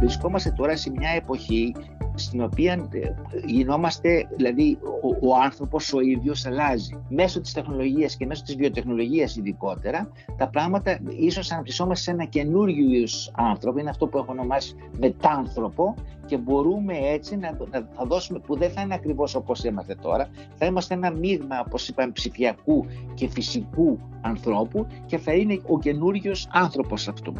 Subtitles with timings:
[0.00, 1.74] Βρισκόμαστε τώρα σε μια εποχή
[2.22, 2.98] στην οποία ε,
[3.46, 7.02] γινόμαστε, δηλαδή ο, ο άνθρωπος ο ίδιος αλλάζει.
[7.08, 12.90] Μέσω της τεχνολογίας και μέσω της βιοτεχνολογίας ειδικότερα, τα πράγματα ίσως αναπτυσσόμαστε σε ένα καινούριο
[12.90, 15.94] είδους άνθρωπο, είναι αυτό που έχω ονομάσει μετάνθρωπο
[16.26, 20.28] και μπορούμε έτσι να, να θα δώσουμε, που δεν θα είναι ακριβώς όπως είμαστε τώρα,
[20.54, 26.48] θα είμαστε ένα μείγμα, όπως είπαμε, ψηφιακού και φυσικού ανθρώπου και θα είναι ο καινούριος
[26.52, 27.32] άνθρωπος αυτού.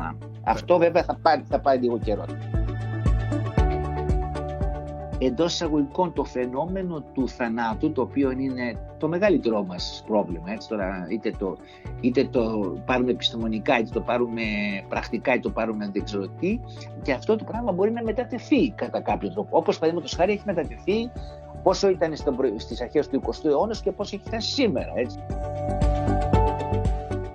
[0.42, 2.24] Αυτό βέβαια θα πάρει, θα πάρει λίγο καιρό
[5.26, 11.06] εντός εισαγωγικών το φαινόμενο του θανάτου, το οποίο είναι το μεγαλύτερό μας πρόβλημα, έτσι τώρα,
[11.10, 11.56] είτε το,
[12.00, 14.42] είτε το πάρουμε επιστημονικά, είτε το πάρουμε
[14.88, 16.60] πρακτικά, είτε το πάρουμε δεν ξέρω τι,
[17.02, 19.56] και αυτό το πράγμα μπορεί να μετατεθεί κατά κάποιο τρόπο.
[19.56, 21.10] Όπως παραδείγματος χάρη έχει μετατεθεί
[21.62, 22.14] πόσο ήταν
[22.56, 24.92] στις αρχές του 20ου αιώνα και πόσο έχει φτάσει σήμερα.
[24.94, 25.18] Έτσι.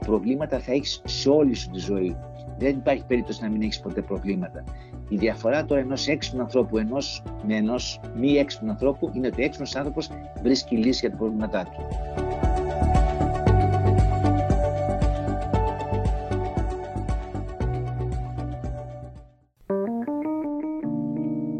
[0.05, 2.17] Προβλήματα θα έχεις σε όλη σου τη ζωή.
[2.57, 4.63] Δεν υπάρχει περίπτωση να μην έχεις ποτέ προβλήματα.
[5.09, 9.45] Η διαφορά τώρα ενός έξυπνου ανθρώπου ενός, με ενός μη έξυπνου ανθρώπου είναι ότι ο
[9.45, 10.09] έξυπνος άνθρωπος
[10.41, 11.85] βρίσκει λύση για τα προβλήματά του.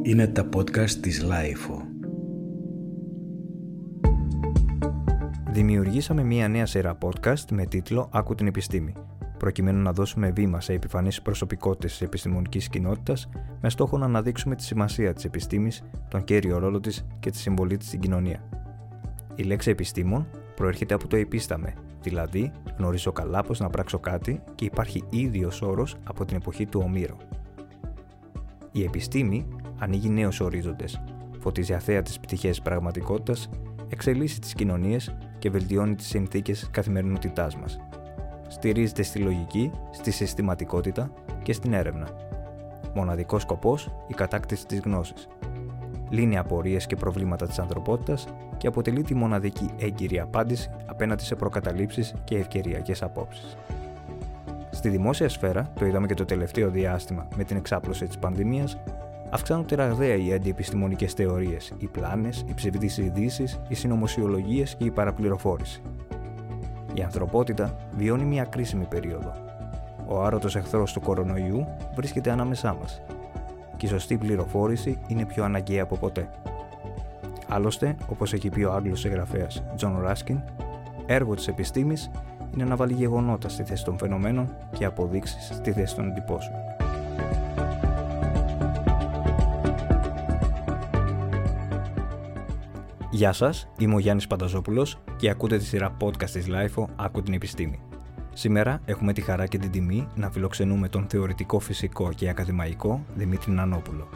[0.04, 1.82] Είναι τα podcast της LIFO.
[5.52, 8.94] Δημιουργήσαμε μία νέα σειρά podcast με τίτλο «Άκου την επιστήμη»
[9.46, 13.30] προκειμένου να δώσουμε βήμα σε επιφανείς προσωπικότητες της επιστημονικής κοινότητας
[13.62, 17.78] με στόχο να αναδείξουμε τη σημασία της επιστήμης, τον κέριο ρόλο της και τη συμβολή
[17.78, 18.50] της στην κοινωνία.
[19.36, 24.66] Η λέξη επιστήμον προέρχεται από το επίσταμε, δηλαδή γνωρίζω καλά πώς να πράξω κάτι και
[24.66, 27.18] υπάρχει ίδιος όρος από την εποχή του Ομήρου.
[28.72, 29.48] Η επιστήμη
[29.80, 31.02] ανοίγει νέους ορίζοντες,
[31.40, 33.50] φωτίζει αθέα τις πτυχές πραγματικότητας,
[33.90, 37.80] εξελίσσει τις κοινωνίες και βελτιώνει τις συνθήκες καθημερινότητάς μας
[38.56, 41.12] στηρίζεται στη λογική, στη συστηματικότητα
[41.44, 42.08] και στην έρευνα.
[42.94, 45.28] Μοναδικός σκοπός η κατάκτηση της γνώσης.
[46.10, 52.14] Λύνει απορίες και προβλήματα της ανθρωπότητας και αποτελεί τη μοναδική έγκυρη απάντηση απέναντι σε προκαταλήψεις
[52.24, 53.58] και ευκαιριακές απόψεις.
[54.72, 58.78] Στη δημόσια σφαίρα, το είδαμε και το τελευταίο διάστημα με την εξάπλωση της πανδημίας,
[59.30, 65.82] αυξάνονται ραγδαία οι αντιεπιστημονικές θεωρίες, οι πλάνες, οι ψευδείς ειδήσεις, οι συνωμοσιολογίες και η παραπληροφόρηση.
[66.96, 69.34] Η ανθρωπότητα βιώνει μια κρίσιμη περίοδο.
[70.08, 73.02] Ο αόρατος εχθρός του κορονοϊού βρίσκεται ανάμεσά μας
[73.78, 76.30] και η σωστή πληροφόρηση είναι πιο αναγκαία από ποτέ.
[77.50, 80.40] Άλλωστε, όπως έχει πει ο Άγγλος συγγραφέας Τζον Ράσκιν,
[81.06, 82.12] έργο της επιστήμης
[82.54, 86.75] είναι να βάλει γεγονότα στη θέση των φαινομένων και αποδείξεις στη θέση των εντυπώσεων.
[93.16, 97.34] Γεια σας, είμαι ο Γιάννης Πανταζόπουλος και ακούτε τη σειρά podcast της LIFO «Άκου την
[97.34, 97.80] επιστήμη».
[98.34, 103.52] Σήμερα έχουμε τη χαρά και την τιμή να φιλοξενούμε τον θεωρητικό φυσικό και ακαδημαϊκό Δημήτρη
[103.52, 104.10] Νανόπουλο.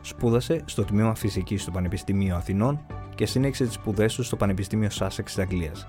[0.00, 2.80] Σπούδασε στο Τμήμα Φυσικής του Πανεπιστημίου Αθηνών
[3.14, 5.86] και συνέχισε τις σπουδές του στο Πανεπιστήμιο Sussex της Αγγλίας.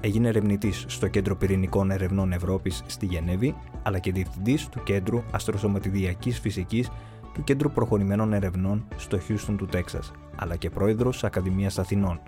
[0.00, 6.38] Έγινε ερευνητής στο Κέντρο Πυρηνικών Ερευνών Ευρώπης στη Γενέβη, αλλά και διευθυντής του Κέντρου Αστροσωματιδιακής
[6.40, 6.90] Φυσικής
[7.36, 12.20] του Κέντρου Προχωρημένων Ερευνών στο Χιούστον του Τέξας, αλλά και πρόεδρος Ακαδημίας Αθηνών.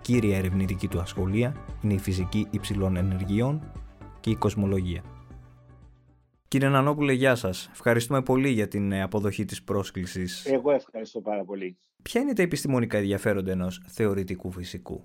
[0.00, 3.72] Κύρια ερευνητική του ασχολία είναι η φυσική υψηλών ενεργειών
[4.20, 5.02] και η κοσμολογία.
[6.48, 7.68] Κύριε Νανόπουλε, γεια σας.
[7.72, 10.46] Ευχαριστούμε πολύ για την ε, αποδοχή της πρόσκλησης.
[10.46, 11.76] Εγώ ευχαριστώ πάρα πολύ.
[12.02, 15.04] Ποια είναι τα επιστημονικά ενδιαφέροντα ενός θεωρητικού φυσικού;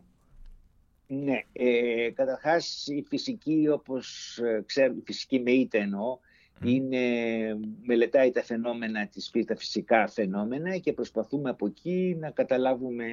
[1.07, 6.19] Ναι, ε, καταρχάς η φυσική όπως ε, ξέρουμε, η φυσική με είτε εννοώ,
[6.64, 7.00] είναι,
[7.81, 13.06] μελετάει τα φαινόμενα της τα φυσικά φαινόμενα και προσπαθούμε από εκεί να καταλάβουμε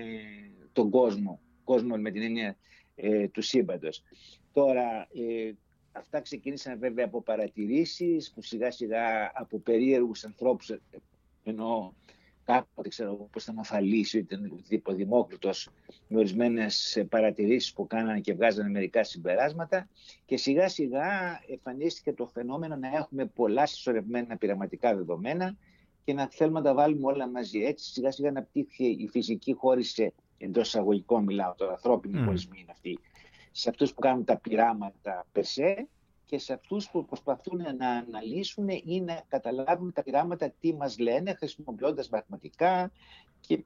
[0.72, 2.56] τον κόσμο, κόσμο με την έννοια
[2.94, 4.02] ε, του σύμπαντος.
[4.52, 5.52] Τώρα, ε,
[5.92, 10.80] αυτά ξεκίνησαν βέβαια από παρατηρήσεις που σιγά σιγά από περίεργους ανθρώπους, ε,
[11.44, 11.94] ενώ
[12.46, 14.26] κάποτε ξέρω πώς ήταν ο Φαλής ή
[14.82, 15.68] ο Δημόκριτος
[16.08, 19.88] με ορισμένες παρατηρήσεις που κάνανε και βγάζανε μερικά συμπεράσματα
[20.24, 25.56] και σιγά σιγά εμφανίστηκε το φαινόμενο να έχουμε πολλά συσσωρευμένα πειραματικά δεδομένα
[26.04, 27.58] και να θέλουμε να τα βάλουμε όλα μαζί.
[27.58, 32.24] Έτσι σιγά σιγά να πτύχει η φυσική χώρισε εντός εισαγωγικών μιλάω τώρα, ανθρώπινη mm.
[32.24, 32.98] χωρισμοί είναι αυτοί,
[33.50, 35.88] σε αυτούς που κάνουν τα πειράματα περσέ
[36.26, 41.34] και σε αυτούς που προσπαθούν να αναλύσουν ή να καταλάβουν τα πειράματα τι μας λένε
[41.34, 42.92] χρησιμοποιώντας μαθηματικά
[43.40, 43.64] και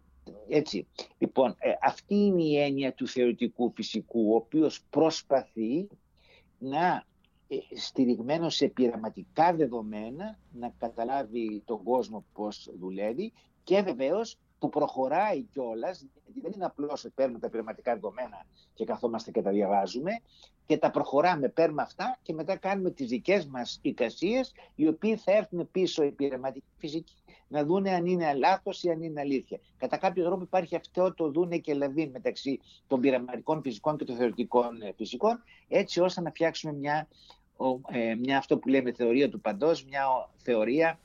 [0.48, 0.86] έτσι.
[1.18, 5.88] Λοιπόν, ε, αυτή είναι η έννοια του θεωρητικού φυσικού, ο οποίος προσπαθεί
[6.58, 7.04] να
[7.48, 13.32] ε, στηριγμένο σε πειραματικά δεδομένα να καταλάβει τον κόσμο πώς δουλεύει
[13.64, 18.84] και βεβαίως το προχωράει κιόλας, γιατί δεν είναι απλώς ότι παίρνουμε τα πειραματικά δεδομένα και
[18.84, 20.20] καθόμαστε και τα διαβάζουμε
[20.70, 25.32] και τα προχωράμε, παίρνουμε αυτά και μετά κάνουμε τις δικές μας εικασίες, οι οποίοι θα
[25.32, 27.14] έρθουν πίσω οι πειραματικοί φυσικοί
[27.48, 29.60] να δούνε αν είναι λάθος ή αν είναι αλήθεια.
[29.78, 34.16] Κατά κάποιο τρόπο υπάρχει αυτό το δούνε και λαβή μεταξύ των πειραματικών φυσικών και των
[34.16, 37.08] θεωρητικών ε, φυσικών, έτσι ώστε να φτιάξουμε μια,
[37.90, 40.98] ε, μια αυτό που λέμε θεωρία του παντός, μια θεωρία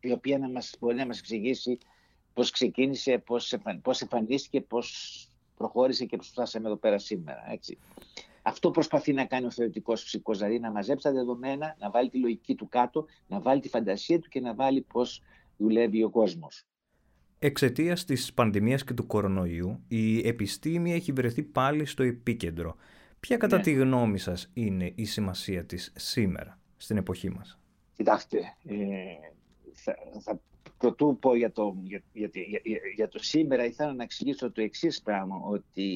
[0.00, 1.78] η οποία να μας, μπορεί να μας εξηγήσει
[2.34, 7.44] πώς ξεκίνησε, πώς, πώς εμφανίστηκε, πώς προχώρησε και πώς φτάσαμε εδώ πέρα σήμερα.
[7.52, 7.78] Έτσι.
[8.46, 12.18] Αυτό προσπαθεί να κάνει ο θεωρητικός φυσικός, δηλαδή να μαζέψει τα δεδομένα, να βάλει τη
[12.18, 15.22] λογική του κάτω, να βάλει τη φαντασία του και να βάλει πώς
[15.56, 16.66] δουλεύει ο κόσμος.
[17.38, 22.76] Εξαιτίας της πανδημίας και του κορονοϊού, η επιστήμη έχει βρεθεί πάλι στο επίκεντρο.
[23.20, 23.62] Ποια κατά ναι.
[23.62, 27.58] τη γνώμη σας είναι η σημασία της σήμερα, στην εποχή μας;
[27.96, 28.74] Κοιτάξτε, ε,
[29.72, 30.40] θα, θα
[30.78, 32.60] πρωτού πω για το, για, για, για,
[32.94, 35.86] για το σήμερα, ήθελα να εξηγήσω το εξής πράγμα, ότι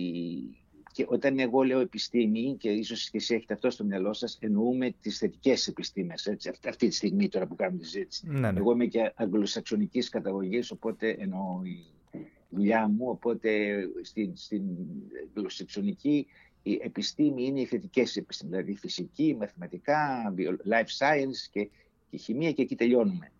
[0.98, 4.94] και όταν εγώ λέω επιστήμη, και ίσως και εσεί έχετε αυτό στο μυαλό σας, εννοούμε
[5.00, 6.36] τις θετικές επιστήμες.
[6.68, 8.26] Αυτή τη στιγμή τώρα που κάνουμε τη συζήτηση.
[8.26, 8.58] Ναι, ναι.
[8.58, 11.86] Εγώ είμαι και αγγλοσαξονικής καταγωγής, οπότε εννοώ η
[12.48, 13.08] δουλειά μου.
[13.08, 14.62] Οπότε στην, στην
[15.26, 16.26] αγγλοσαξονική
[16.62, 20.34] η επιστήμη είναι οι θετικές επιστήμες, δηλαδή φυσική, μαθηματικά,
[20.70, 21.68] life science και,
[22.10, 23.32] και χημεία, και εκεί τελειώνουμε.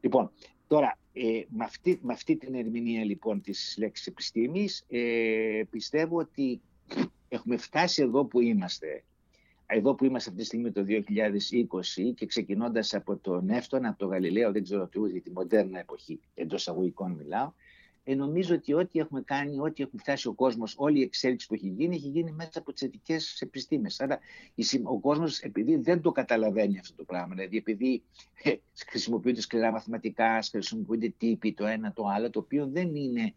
[0.00, 0.30] Λοιπόν,
[0.66, 6.60] τώρα ε, με, αυτή, με αυτή την ερμηνεία λοιπόν της λέξης επιστήμης ε, πιστεύω ότι
[7.32, 9.04] έχουμε φτάσει εδώ που είμαστε.
[9.66, 14.08] Εδώ που είμαστε αυτή τη στιγμή το 2020 και ξεκινώντας από τον Εύτονα, από τον
[14.08, 17.52] Γαλιλαίο, δεν ξέρω τι ούτε τη μοντέρνα εποχή, εντός αγωγικών μιλάω,
[18.04, 21.54] ε, νομίζω ότι ό,τι έχουμε κάνει, ό,τι έχουμε φτάσει ο κόσμος, όλη η εξέλιξη που
[21.54, 24.00] έχει γίνει, έχει γίνει μέσα από τις θετικές επιστήμες.
[24.00, 24.18] Άρα
[24.82, 28.02] ο κόσμος, επειδή δεν το καταλαβαίνει αυτό το πράγμα, δηλαδή επειδή
[28.42, 28.54] ε,
[28.86, 33.34] χρησιμοποιούνται σκληρά μαθηματικά, χρησιμοποιούνται τύποι το ένα το άλλο, το οποίο δεν είναι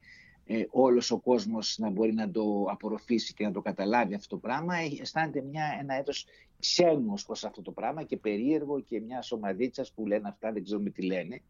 [0.48, 4.42] ε, όλος ο κόσμος να μπορεί να το απορροφήσει και να το καταλάβει αυτό το
[4.42, 6.26] πράγμα, ε, αισθάνεται μια, ένα έτος
[6.60, 10.90] ξένος προς αυτό το πράγμα και περίεργο και μια ομαδίτσα που λένε αυτά, δεν ξέρουμε
[10.90, 11.42] τι λένε.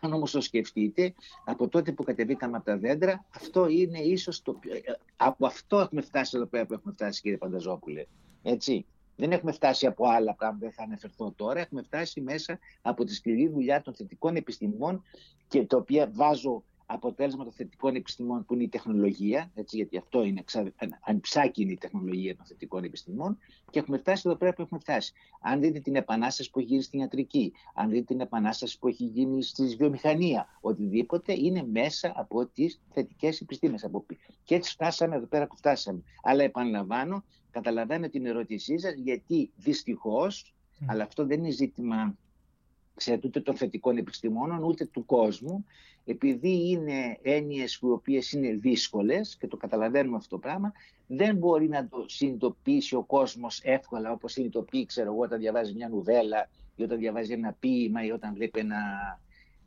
[0.00, 1.14] Αν όμως το σκεφτείτε,
[1.44, 4.74] από τότε που κατεβήκαμε από τα δέντρα, αυτό είναι ίσως το πιο...
[4.74, 4.80] Ε,
[5.16, 8.04] από αυτό έχουμε φτάσει εδώ πέρα που έχουμε φτάσει κύριε Πανταζόπουλε.
[8.42, 8.86] Έτσι.
[9.16, 11.60] Δεν έχουμε φτάσει από άλλα πράγματα, δεν θα αναφερθώ τώρα.
[11.60, 15.02] Έχουμε φτάσει μέσα από τη σκληρή δουλειά των θετικών επιστημών
[15.48, 20.24] και το οποίο βάζω αποτέλεσμα των θετικών επιστημών που είναι η τεχνολογία, έτσι, γιατί αυτό
[20.24, 20.44] είναι
[21.00, 23.38] ανυψάκι είναι η τεχνολογία των θετικών επιστημών
[23.70, 25.12] και έχουμε φτάσει εδώ πέρα που έχουμε φτάσει.
[25.40, 29.04] Αν δείτε την επανάσταση που έχει γίνει στην ιατρική, αν δείτε την επανάσταση που έχει
[29.04, 33.88] γίνει στη βιομηχανία, οτιδήποτε είναι μέσα από τις θετικές επιστήμες.
[34.44, 36.02] Και έτσι φτάσαμε εδώ πέρα που φτάσαμε.
[36.22, 40.54] Αλλά επαναλαμβάνω, καταλαβαίνω την ερώτησή σας, γιατί δυστυχώς,
[40.86, 42.16] αλλά αυτό δεν είναι ζήτημα
[42.98, 45.64] ξέρετε, ούτε των θετικών επιστημόνων, ούτε του κόσμου,
[46.04, 50.72] επειδή είναι έννοιες οι οποίες είναι δύσκολες και το καταλαβαίνουμε αυτό το πράγμα,
[51.06, 55.88] δεν μπορεί να το συνειδητοποιήσει ο κόσμος εύκολα όπως συνειδητοποιεί, ξέρω εγώ, όταν διαβάζει μια
[55.88, 58.76] νουβέλα ή όταν διαβάζει ένα ποίημα ή όταν βλέπει ένα,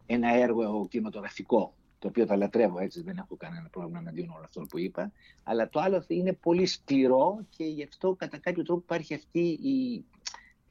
[0.06, 4.62] ένα έργο κινηματογραφικό το οποίο τα λατρεύω έτσι, δεν έχω κανένα πρόβλημα αντίον όλο αυτό
[4.62, 5.12] που είπα.
[5.44, 10.06] Αλλά το άλλο είναι πολύ σκληρό και γι' αυτό κατά κάποιο τρόπο υπάρχει αυτή η,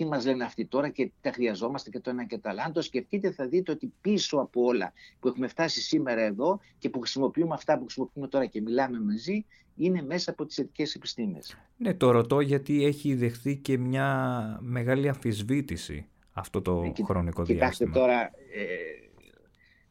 [0.00, 2.60] τι μας λένε αυτοί τώρα και τα χρειαζόμαστε και το ένα και το άλλο.
[2.64, 6.88] Αν το σκεφτείτε θα δείτε ότι πίσω από όλα που έχουμε φτάσει σήμερα εδώ και
[6.88, 9.44] που χρησιμοποιούμε αυτά που χρησιμοποιούμε τώρα και μιλάμε μαζί
[9.76, 11.56] είναι μέσα από τις θετικές επιστήμες.
[11.76, 17.68] Ναι, το ρωτώ γιατί έχει δεχθεί και μια μεγάλη αμφισβήτηση αυτό το ε, χρονικό διάστημα.
[17.68, 19.09] Κοιτάξτε τώρα, ε,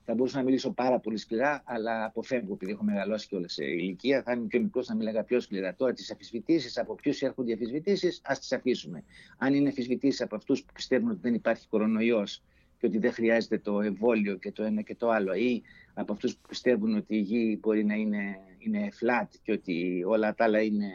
[0.10, 3.66] θα μπορούσα να μιλήσω πάρα πολύ σκληρά, αλλά αποφεύγω επειδή έχω μεγαλώσει και όλες σε
[3.66, 4.24] ηλικία.
[4.24, 5.76] Θα είμαι πιο μικρός να μιλάγα πιο σκληρά.
[5.76, 9.04] Τώρα τις αφισβητήσεις, από ποιους έρχονται οι αφισβητήσεις, ας τις αφήσουμε.
[9.38, 12.44] Αν είναι αφισβητήσεις από αυτούς που πιστεύουν ότι δεν υπάρχει κορονοϊός
[12.80, 15.62] και ότι δεν χρειάζεται το εμβόλιο και το ένα και το άλλο, ή
[15.94, 20.36] από αυτούς που πιστεύουν ότι η γη μπορεί να είναι, είναι flat και ότι όλα
[20.36, 20.88] τα άλλα είναι.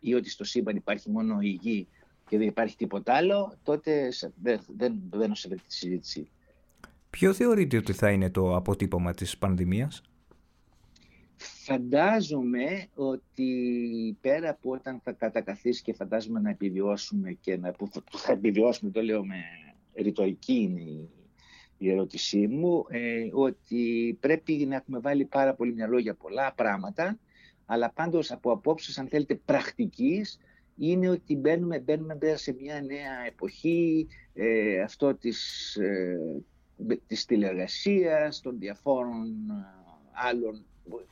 [0.00, 1.88] ή ότι στο σύμπαν υπάρχει μόνο η γη
[2.28, 4.08] και δεν υπάρχει τίποτα άλλο, τότε
[4.42, 6.30] δεν, δεν μπαίνω σε αυτή τη συζήτηση.
[7.18, 10.02] Ποιο θεωρείτε ότι θα είναι το αποτύπωμα της πανδημίας;
[11.64, 13.48] Φαντάζομαι ότι
[14.20, 19.02] πέρα από όταν θα κατακαθίσει και φαντάζομαι να επιβιώσουμε και να, που θα επιβιώσουμε, το
[19.02, 19.36] λέω με
[19.94, 20.80] ρητορική είναι
[21.78, 27.18] η, ερώτησή μου, ε, ότι πρέπει να έχουμε βάλει πάρα πολύ μυαλό για πολλά πράγματα,
[27.66, 30.38] αλλά πάντως από απόψεις, αν θέλετε, πρακτικής,
[30.76, 36.42] είναι ότι μπαίνουμε, μπαίνουμε σε μια νέα εποχή, ε, αυτό της, ε,
[37.06, 39.64] της τηλεργασίας, των διαφόρων ε,
[40.12, 40.64] άλλων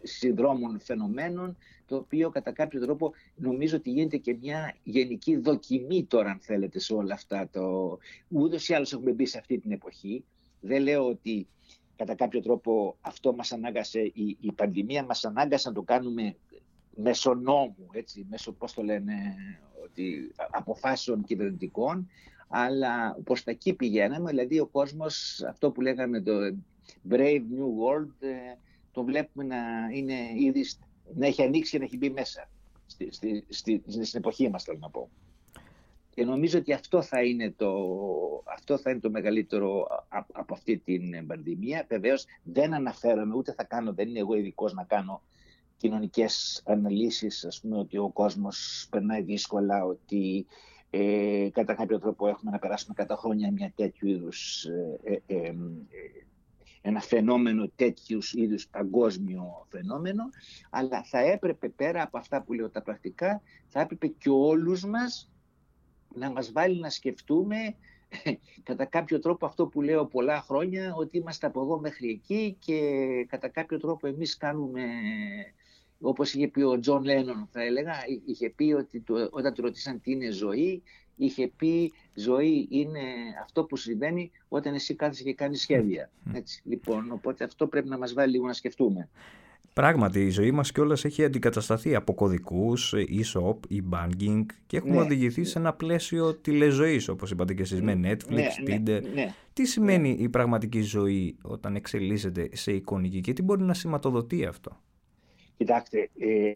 [0.03, 6.31] συνδρόμων φαινομένων, το οποίο κατά κάποιο τρόπο νομίζω ότι γίνεται και μια γενική δοκιμή τώρα,
[6.31, 7.49] αν θέλετε, σε όλα αυτά.
[7.53, 7.99] Το...
[8.29, 10.25] Ούτως ή άλλως έχουμε μπει σε αυτή την εποχή.
[10.61, 11.47] Δεν λέω ότι
[11.97, 16.37] κατά κάποιο τρόπο αυτό μας ανάγκασε, η, η πανδημία μας ανάγκασε να το κάνουμε
[16.95, 19.15] μέσω νόμου, έτσι, μέσω, πώς το λένε,
[19.85, 22.09] ότι, αποφάσεων κυβερνητικών,
[22.53, 26.33] αλλά προς τα εκεί πηγαίναμε, δηλαδή ο κόσμος, αυτό που λέγαμε το
[27.11, 28.55] Brave New World, ε,
[28.93, 29.57] το βλέπουμε να,
[29.93, 30.65] είναι ήδη,
[31.15, 32.49] να έχει ανοίξει και να έχει μπει μέσα
[32.87, 35.11] στη, στη, στη, στην εποχή μας, θέλω να πω.
[36.15, 37.73] Και νομίζω ότι αυτό θα είναι το,
[38.45, 39.87] αυτό θα είναι το μεγαλύτερο
[40.33, 41.87] από αυτή την πανδημία.
[41.89, 45.23] Βεβαίως δεν αναφέρομαι, ούτε θα κάνω, δεν είναι εγώ ειδικός να κάνω
[45.77, 50.47] κοινωνικές αναλύσεις, ας πούμε, ότι ο κόσμος περνάει δύσκολα, ότι
[50.91, 55.55] ε, κατά κάποιο τρόπο έχουμε να περάσουμε κατά χρόνια μια τέτοιου είδους ε, ε, ε
[56.83, 60.23] ένα φαινόμενο τέτοιους είδους παγκόσμιο φαινόμενο,
[60.71, 65.31] αλλά θα έπρεπε πέρα από αυτά που λέω τα πρακτικά, θα έπρεπε και όλους μας
[66.15, 67.57] να μας βάλει να σκεφτούμε
[68.63, 72.81] κατά κάποιο τρόπο αυτό που λέω πολλά χρόνια, ότι είμαστε από εδώ μέχρι εκεί και
[73.29, 74.83] κατά κάποιο τρόπο εμείς κάνουμε,
[76.01, 77.93] όπως είχε πει ο Τζον Λένον θα έλεγα,
[78.27, 80.83] είχε πει ότι όταν του ρωτήσαν τι είναι ζωή,
[81.17, 83.01] είχε πει ζωή είναι
[83.43, 86.11] αυτό που συμβαίνει όταν εσύ κάθεσαι και κάνεις σχέδια.
[86.33, 89.09] Έτσι, λοιπόν, οπότε αυτό πρέπει να μας βάλει λίγο να σκεφτούμε.
[89.73, 95.01] Πράγματι, η ζωή μας κιόλας έχει αντικατασταθεί από κωδικούς, e-shop, e-banking και έχουμε ναι.
[95.01, 99.03] οδηγηθεί σε ένα πλαίσιο τηλεζωής, όπως είπατε και εσείς, με ναι, Netflix, ναι, Tinder.
[99.15, 104.45] Ναι, τι σημαίνει η πραγματική ζωή όταν εξελίσσεται σε εικονική και τι μπορεί να σηματοδοτεί
[104.45, 104.81] αυτό;
[105.61, 106.53] Κοιτάξτε, ε,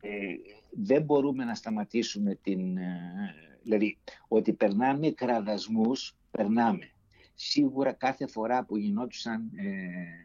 [0.71, 2.77] δεν μπορούμε να σταματήσουμε την...
[2.77, 6.91] Ε, δηλαδή, ότι περνάμε κραδασμούς, περνάμε.
[7.35, 10.25] Σίγουρα κάθε φορά που γινόντουσαν ε,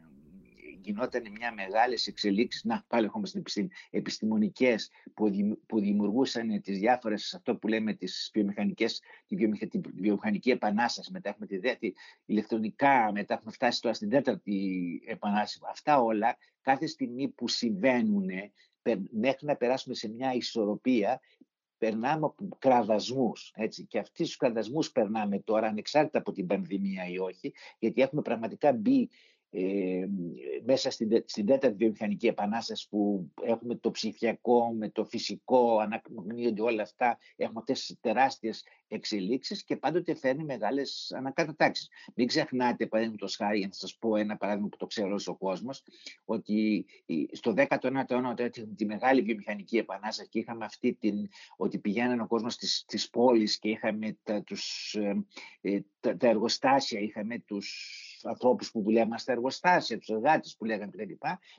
[0.82, 5.32] γινόταν μια μεγάλη εξελίξεις, να πάλι έχουμε στην επιστημονικές που,
[5.66, 11.46] που δημιουργούσαν τις διάφορες, αυτό που λέμε τις βιομηχανικές, τη, τη βιομηχανική επανάσταση, μετά έχουμε
[11.46, 11.96] τη δεύτερη
[12.26, 15.60] ηλεκτρονικά, μετά έχουμε φτάσει τώρα στην τέταρτη επανάσταση.
[15.70, 18.30] Αυτά όλα κάθε στιγμή που συμβαίνουν
[19.10, 21.20] μέχρι να περάσουμε σε μια ισορροπία
[21.78, 27.18] περνάμε από κραδασμούς, έτσι, και αυτοί τους κραδασμούς περνάμε τώρα, ανεξάρτητα από την πανδημία ή
[27.18, 29.10] όχι, γιατί έχουμε πραγματικά μπει
[29.51, 30.06] ε,
[30.65, 36.82] μέσα στην, στην τέταρτη βιομηχανική επανάσταση που έχουμε το ψηφιακό με το φυσικό, ανακοινούνται όλα
[36.82, 41.89] αυτά, έχουμε αυτές τις τεράστιες εξελίξεις και πάντοτε φέρνει μεγάλες ανακατατάξεις.
[42.15, 45.84] Μην ξεχνάτε, παραδείγματος χάρη, για να σας πω ένα παράδειγμα που το ξέρω ο κόσμος,
[46.25, 46.86] ότι
[47.32, 52.27] στο 19ο αιώνα όταν τη μεγάλη βιομηχανική επανάσταση και είχαμε αυτή την, ότι πηγαίνανε ο
[52.27, 55.25] κόσμος στις, στις πόλεις και είχαμε τα, τους, ε,
[55.62, 60.92] ε, τα, τα εργοστάσια, είχαμε τους ανθρώπους που δουλεύαν στα εργοστάσια, τους εργάτες που λέγανε
[60.92, 61.14] κτλ.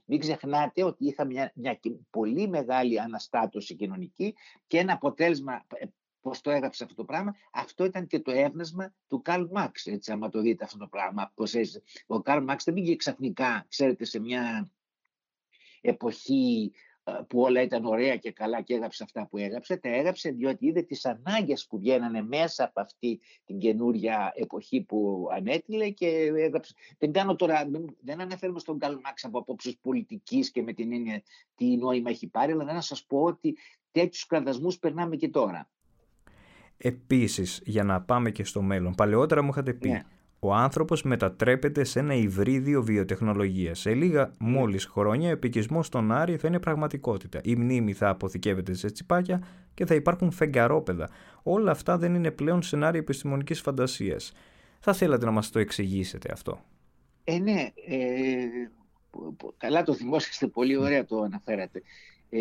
[0.05, 4.35] Μην ξεχνάτε ότι είχαμε μια, μια πολύ μεγάλη αναστάτωση κοινωνική
[4.67, 5.87] και ένα αποτέλεσμα ε,
[6.21, 9.87] Πώς το έγραψε αυτό το πράγμα, αυτό ήταν και το έυνασμα του Καρλ Μάξ.
[9.87, 11.33] Έτσι, άμα το δείτε αυτό το πράγμα.
[11.35, 11.55] Πώς
[12.07, 14.71] Ο Καρλ Μάξ δεν πήγε ξαφνικά, ξέρετε, σε μια
[15.81, 16.76] εποχή ε,
[17.28, 20.83] που όλα ήταν ωραία και καλά και έγραψε αυτά που έγραψε, τα έγραψε διότι είδε
[20.83, 26.75] τις ανάγκες που βγαίνανε μέσα από αυτή την καινούρια εποχή που ανέτειλε και έγραψε.
[26.99, 31.23] Δεν κάνω τώρα, δεν αναφέρομαι στον Καλ Μάξ από απόψεις πολιτικής και με την έννοια
[31.54, 33.57] τι νόημα έχει πάρει, αλλά να σας πω ότι
[33.92, 35.69] τέτοιους κραδασμούς περνάμε και τώρα.
[36.76, 40.02] Επίσης, για να πάμε και στο μέλλον, παλαιότερα μου είχατε πει ναι
[40.42, 43.78] ο άνθρωπος μετατρέπεται σε ένα υβρίδιο βιοτεχνολογίας.
[43.78, 47.40] Σε λίγα μόλις χρόνια ο επικισμός στον Άρη θα είναι πραγματικότητα.
[47.44, 49.42] Η μνήμη θα αποθηκεύεται σε τσιπάκια
[49.75, 51.09] και θα υπάρχουν φεγγαρόπεδα.
[51.42, 54.32] Όλα αυτά δεν είναι πλέον σενάρια επιστημονικής φαντασίας.
[54.80, 56.61] Θα θέλατε να μας το εξηγήσετε αυτό;
[57.25, 58.47] Ε, ναι, ε,
[59.56, 61.82] καλά το θυμόσαστε, πολύ ωραία το αναφέρατε.
[62.30, 62.40] Ε,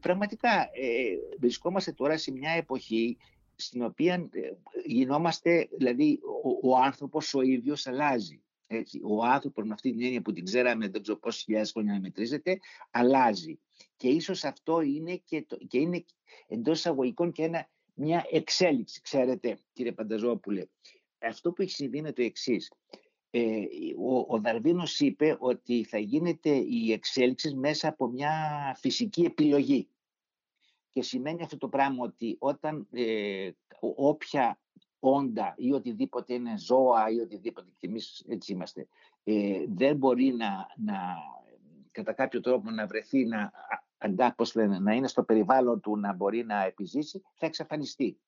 [0.00, 3.16] πραγματικά ε, βρισκόμαστε τώρα σε μια εποχή
[3.60, 4.52] στην οποία ε,
[4.84, 8.42] γινόμαστε, δηλαδή ο, ο άνθρωπος ο ίδιος αλλάζει.
[8.66, 9.00] Έτσι.
[9.04, 12.00] Ο άνθρωπος με αυτή την έννοια που την ξέραμε δεν ξέρω πόσες χιλιάδες χρόνια να
[12.00, 12.58] μετρίζεται,
[12.90, 13.58] αλλάζει.
[13.96, 16.04] Και ίσως αυτό είναι και, το, και είναι
[16.46, 20.66] εντός εισαγωγικών και ένα, μια εξέλιξη, ξέρετε κύριε Πανταζόπουλε.
[21.18, 22.72] Αυτό που έχει συμβεί είναι το εξής.
[23.30, 23.60] Ε,
[23.98, 28.32] ο, ο Δαρβίνος είπε ότι θα γίνεται η εξέλιξη μέσα από μια
[28.80, 29.88] φυσική επιλογή.
[30.98, 33.50] Και σημαίνει αυτό το πράγμα ότι όταν ε,
[33.80, 34.58] όποια
[34.98, 38.88] όντα ή οτιδήποτε είναι ζώα ή οτιδήποτε, και εμείς έτσι είμαστε,
[39.24, 40.98] ε, δεν μπορεί να, να,
[41.90, 43.52] κατά κάποιο τρόπο να βρεθεί να,
[43.98, 48.18] αντά, λένε, να είναι στο περιβάλλον του να μπορεί να επιζήσει, θα εξαφανιστεί.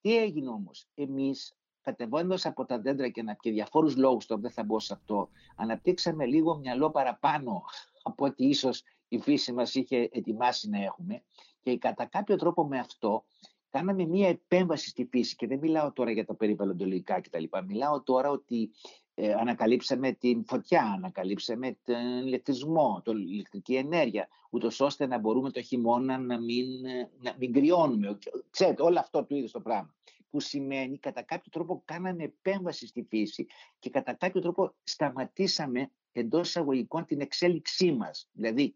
[0.00, 4.50] Τι έγινε όμως, εμείς κατεβαίνοντας από τα δέντρα και, να, και διαφόρους λόγους, το δεν
[4.50, 7.62] θα μπω σε αυτό, αναπτύξαμε λίγο μυαλό παραπάνω
[8.02, 11.22] από ό,τι ίσως η φύση μας είχε ετοιμάσει να έχουμε
[11.66, 13.24] και κατά κάποιο τρόπο με αυτό
[13.70, 17.44] κάναμε μία επέμβαση στη φύση και δεν μιλάω τώρα για τα περιβαλλοντολογικά κτλ.
[17.66, 18.70] Μιλάω τώρα ότι
[19.14, 25.62] ε, ανακαλύψαμε την φωτιά, ανακαλύψαμε τον ηλεκτρισμό, την ηλεκτρική ενέργεια, ούτως ώστε να μπορούμε το
[25.62, 28.18] χειμώνα να μην, ε, να μην κρυώνουμε.
[28.50, 29.94] Ξέρετε, όλο αυτό του είδους το πράγμα.
[30.30, 33.46] Που σημαίνει κατά κάποιο τρόπο κάναμε επέμβαση στη φύση
[33.78, 38.28] και κατά κάποιο τρόπο σταματήσαμε εντός εισαγωγικών την εξέλιξή μας.
[38.32, 38.74] Δηλαδή,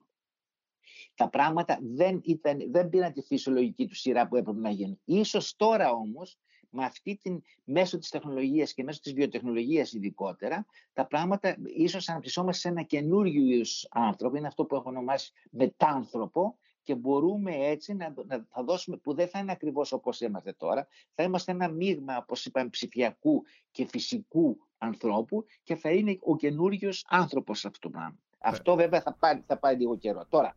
[1.14, 5.00] τα πράγματα δεν, ήταν, δεν πήραν τη φυσιολογική τους σειρά που έπρεπε να γίνει.
[5.04, 6.38] Ίσως τώρα όμως
[6.70, 12.61] με αυτή την, μέσω της τεχνολογίας και μέσω της βιοτεχνολογίας ειδικότερα, τα πράγματα ίσως αναπτυσσόμαστε
[12.61, 18.14] σε ένα καινούριο είδους άνθρωπο, είναι αυτό που έχω ονομάσει μετάνθρωπο, και μπορούμε έτσι να,
[18.26, 22.16] να θα δώσουμε, που δεν θα είναι ακριβώς όπως είμαστε τώρα, θα είμαστε ένα μείγμα,
[22.16, 28.18] όπως είπαμε, ψηφιακού και φυσικού ανθρώπου και θα είναι ο καινούριος άνθρωπος αυτό το πράγμα.
[28.38, 30.26] Αυτό βέβαια θα πάρει, θα πάρει λίγο καιρό.
[30.28, 30.56] Τώρα,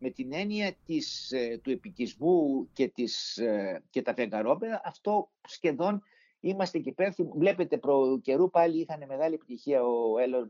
[0.00, 6.02] με την έννοια της, ε, του επικισμού και, της, ε, και τα φεγγαρόπεδα, αυτό σχεδόν
[6.40, 7.14] είμαστε και πέρα.
[7.36, 10.48] Βλέπετε προ καιρού πάλι είχαν μεγάλη επιτυχία ο Elon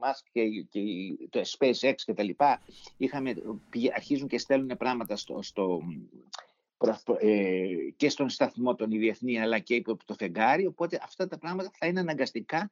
[0.00, 0.80] Musk και, και
[1.30, 2.60] το SpaceX και τα λοιπά.
[2.96, 3.34] Είχαμε,
[3.94, 6.53] αρχίζουν και στέλνουν πράγματα στο, στο, ε,
[7.96, 11.86] και στον σταθμό τον διεθνή αλλά και υπό το φεγγάρι οπότε αυτά τα πράγματα θα
[11.86, 12.70] είναι αναγκαστικά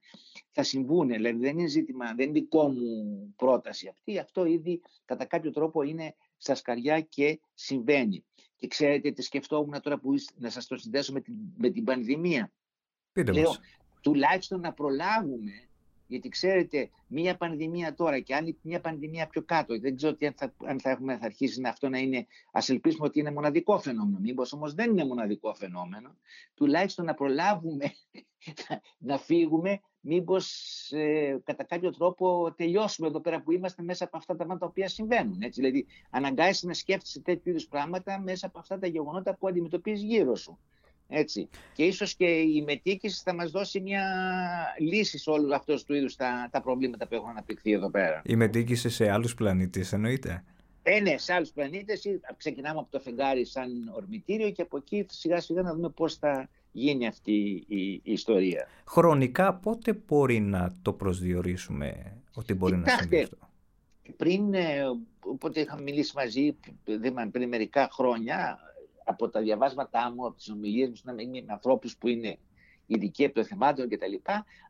[0.50, 4.19] θα συμβούν δηλαδή δεν είναι ζήτημα δεν είναι δικό μου πρόταση αυτή.
[4.19, 8.25] Αυτό ήδη κατά κάποιο τρόπο είναι στα σκαριά και συμβαίνει.
[8.57, 12.52] Και ξέρετε τι σκεφτόμουν τώρα που να σας το συνδέσω με την, με την πανδημία.
[13.12, 13.54] Πείτε Λέω,
[14.00, 15.52] τουλάχιστον να προλάβουμε
[16.06, 20.35] γιατί ξέρετε, μία πανδημία τώρα και άλλη μια πανδημία πιο κάτω, δεν ξέρω τι αν
[20.37, 23.78] θα, αν θα, έχουμε, θα αρχίσει να αυτό να είναι, ας ελπίσουμε ότι είναι μοναδικό
[23.78, 24.18] φαινόμενο.
[24.18, 26.16] Μήπως όμως δεν είναι μοναδικό φαινόμενο,
[26.54, 27.92] τουλάχιστον να προλάβουμε
[29.09, 30.47] να φύγουμε, μήπως
[30.90, 34.71] ε, κατά κάποιο τρόπο τελειώσουμε εδώ πέρα που είμαστε μέσα από αυτά τα πράγματα τα
[34.71, 35.42] οποία συμβαίνουν.
[35.42, 35.61] Έτσι.
[35.61, 40.35] Δηλαδή, αναγκάζεσαι να σκέφτεσαι τέτοιου είδους πράγματα μέσα από αυτά τα γεγονότα που αντιμετωπίζεις γύρω
[40.37, 40.59] σου.
[41.14, 41.49] Έτσι.
[41.73, 44.04] Και ίσως και η μετήκηση θα μας δώσει μια
[44.78, 48.23] λύση σε όλους αυτούς του είδους τα, τα προβλήματα που έχουν αναπτυχθεί εδώ πέρα.
[48.25, 50.45] Η μετήκηση σε άλλους πλανήτες εννοείται.
[50.83, 52.02] Ε, ναι, σε άλλους πλανήτες.
[52.37, 56.49] Ξεκινάμε από το φεγγάρι σαν ορμητήριο και από εκεί σιγά σιγά να δούμε πώς θα
[56.73, 58.69] γίνει αυτή η, ιστορία.
[58.85, 63.37] Χρονικά πότε μπορεί να το προσδιορίσουμε ότι μπορεί να συμβεί αυτό;
[64.16, 64.83] Πριν, ε,
[65.20, 66.57] όποτε είχαμε μιλήσει μαζί
[67.31, 68.59] πριν μερικά χρόνια,
[69.05, 72.38] από τα διαβάσματά μου, από τις ομιλίες μου, να με ανθρώπους που είναι
[72.87, 74.15] ειδικοί από το θεμάτων κτλ.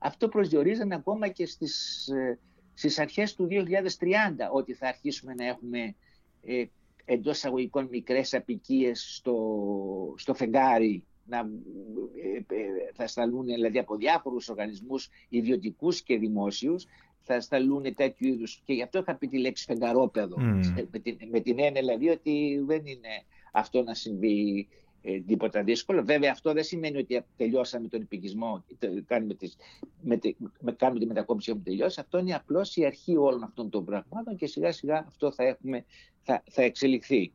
[0.00, 2.38] Αυτό προσδιορίζανε ακόμα και στις, ε,
[2.74, 5.94] στις αρχές του 2030 ότι θα αρχίσουμε να έχουμε
[6.42, 6.64] ε,
[7.04, 14.48] εντός εισαγωγικών μικρές απικίες στο, στο φεγγάρι να, ε, ε, θα σταλούν δηλαδή από διάφορους
[14.48, 16.86] οργανισμούς ιδιωτικούς και δημόσιους
[17.20, 18.62] θα σταλούν τέτοιου είδους.
[18.64, 20.36] Και γι' αυτό είχα πει τη λέξη φεγγαρόπεδο.
[20.38, 20.86] Mm.
[20.90, 24.68] Με, την, με την έννοια δηλαδή ότι δεν είναι αυτό να συμβεί
[25.02, 26.04] ε, τίποτα δύσκολο.
[26.04, 28.64] Βέβαια αυτό δεν σημαίνει ότι τελειώσαμε τον επικισμό,
[29.06, 29.56] κάνουμε, τις,
[30.00, 30.18] με,
[30.60, 32.00] με, κάνουμε τη μετακόμιση που τελειώσει.
[32.00, 35.84] Αυτό είναι απλώς η αρχή όλων αυτών των πραγμάτων και σιγά σιγά αυτό θα, έχουμε,
[36.22, 37.32] θα, θα εξελιχθεί.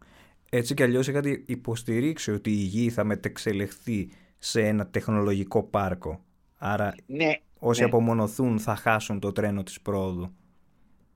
[0.49, 6.25] Έτσι κι αλλιώς είχατε υποστηρίξει ότι η γη θα μετεξελιχθεί σε ένα τεχνολογικό πάρκο.
[6.57, 7.87] Άρα ναι, όσοι ναι.
[7.87, 10.31] απομονωθούν θα χάσουν το τρένο της πρόοδου.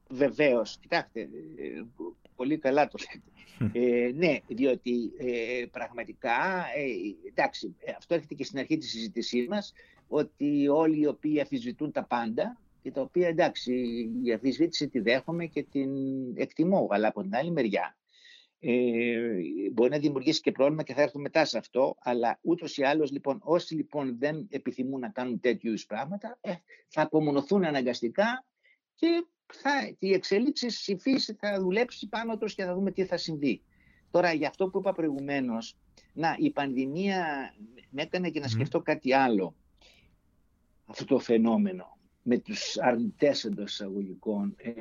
[0.10, 0.78] Βεβαίως.
[0.82, 1.28] Κοιτάξτε, ε,
[2.42, 3.30] πολύ καλά το λέτε.
[3.80, 9.48] Ε, ναι, διότι ε, πραγματικά, ε, εντάξει, ε, αυτό έρχεται και στην αρχή της συζήτησής
[9.48, 9.74] μας,
[10.08, 13.74] ότι όλοι οι οποίοι αφισβητούν τα πάντα, και τα οποία εντάξει,
[14.24, 15.92] η αφισβήτηση τη δέχομαι και την
[16.36, 17.98] εκτιμώ, αλλά από την άλλη μεριά,
[18.60, 18.72] ε,
[19.72, 23.12] μπορεί να δημιουργήσει και πρόβλημα και θα έρθω μετά σε αυτό, αλλά ούτως ή άλλως
[23.12, 26.54] λοιπόν, όσοι λοιπόν δεν επιθυμούν να κάνουν τέτοιου πράγματα, ε,
[26.88, 28.46] θα απομονωθούν αναγκαστικά
[28.96, 33.18] και θα, η εξέλιξη, η φύση θα δουλέψει πάνω τους και θα δούμε τι θα
[33.18, 33.62] συμβεί.
[34.12, 35.76] Τώρα, για αυτό που είπα προηγουμένως,
[36.14, 37.54] να, η πανδημία
[37.90, 39.56] με έκανε και να σκεφτώ κάτι άλλο.
[40.86, 44.56] Αυτό το φαινόμενο με τους αρνητές εντός εισαγωγικών.
[44.58, 44.72] Ε,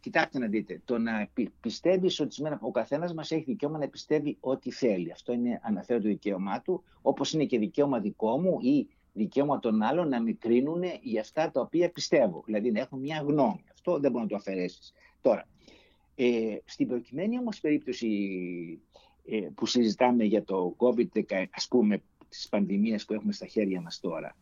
[0.00, 4.36] κοιτάξτε να δείτε, το να πιστεύεις ότι σήμερα ο καθένας μας έχει δικαίωμα να πιστεύει
[4.40, 5.12] ό,τι θέλει.
[5.12, 8.88] Αυτό είναι αναφέρον το δικαίωμά του, όπως είναι και δικαίωμα δικό μου ή
[9.20, 12.42] δικαίωμα των άλλων να με κρίνουν για αυτά τα οποία πιστεύω.
[12.46, 13.64] Δηλαδή να έχουν μια γνώμη.
[13.72, 14.92] Αυτό δεν μπορεί να το αφαιρέσεις.
[15.20, 15.48] Τώρα,
[16.14, 18.08] ε, στην προκειμένη όμως περίπτωση
[19.24, 24.00] ε, που συζητάμε για το COVID, ας πούμε, της πανδημίας που έχουμε στα χέρια μας
[24.00, 24.36] τώρα,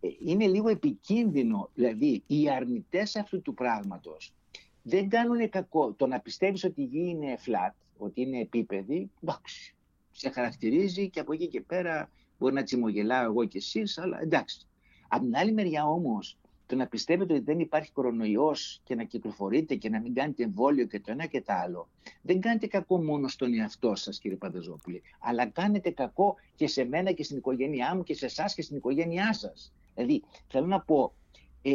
[0.00, 4.34] ε, είναι λίγο επικίνδυνο, δηλαδή οι αρνητές αυτού του πράγματος
[4.82, 5.92] δεν κάνουν κακό.
[5.92, 9.74] Το να πιστεύεις ότι η γη είναι flat, ότι είναι επίπεδη, εντάξει,
[10.10, 12.10] σε χαρακτηρίζει και από εκεί και πέρα
[12.42, 14.66] μπορεί να τσιμογελάω εγώ και εσείς, αλλά εντάξει.
[15.08, 19.74] Από την άλλη μεριά όμως, το να πιστεύετε ότι δεν υπάρχει κορονοϊός και να κυκλοφορείτε
[19.74, 21.88] και να μην κάνετε εμβόλιο και το ένα και το άλλο,
[22.22, 27.12] δεν κάνετε κακό μόνο στον εαυτό σας κύριε Πανταζόπουλη, αλλά κάνετε κακό και σε μένα
[27.12, 29.72] και στην οικογένειά μου και σε εσάς και στην οικογένειά σας.
[29.94, 31.12] Δηλαδή, θέλω να πω,
[31.62, 31.70] ε,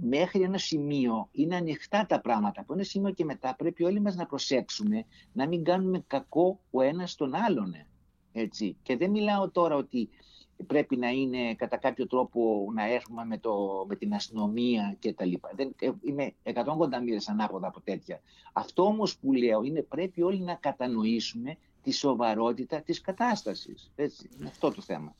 [0.00, 2.60] μέχρι ένα σημείο είναι ανοιχτά τα πράγματα.
[2.60, 6.82] Από ένα σημείο και μετά πρέπει όλοι μας να προσέξουμε να μην κάνουμε κακό ο
[6.82, 7.74] ένας τον άλλον.
[8.40, 8.76] Έτσι.
[8.82, 10.08] Και δεν μιλάω τώρα ότι
[10.66, 15.24] πρέπει να είναι κατά κάποιο τρόπο να έρχομαι με, το, με την αστυνομία και τα
[15.24, 15.50] λοιπά.
[15.54, 16.52] Δεν, ε, είμαι 180
[17.04, 18.20] μοίρες ανάποδα από τέτοια.
[18.52, 23.92] Αυτό όμως που λέω είναι πρέπει όλοι να κατανοήσουμε τη σοβαρότητα της κατάστασης.
[23.96, 25.14] Έτσι, είναι αυτό το θέμα.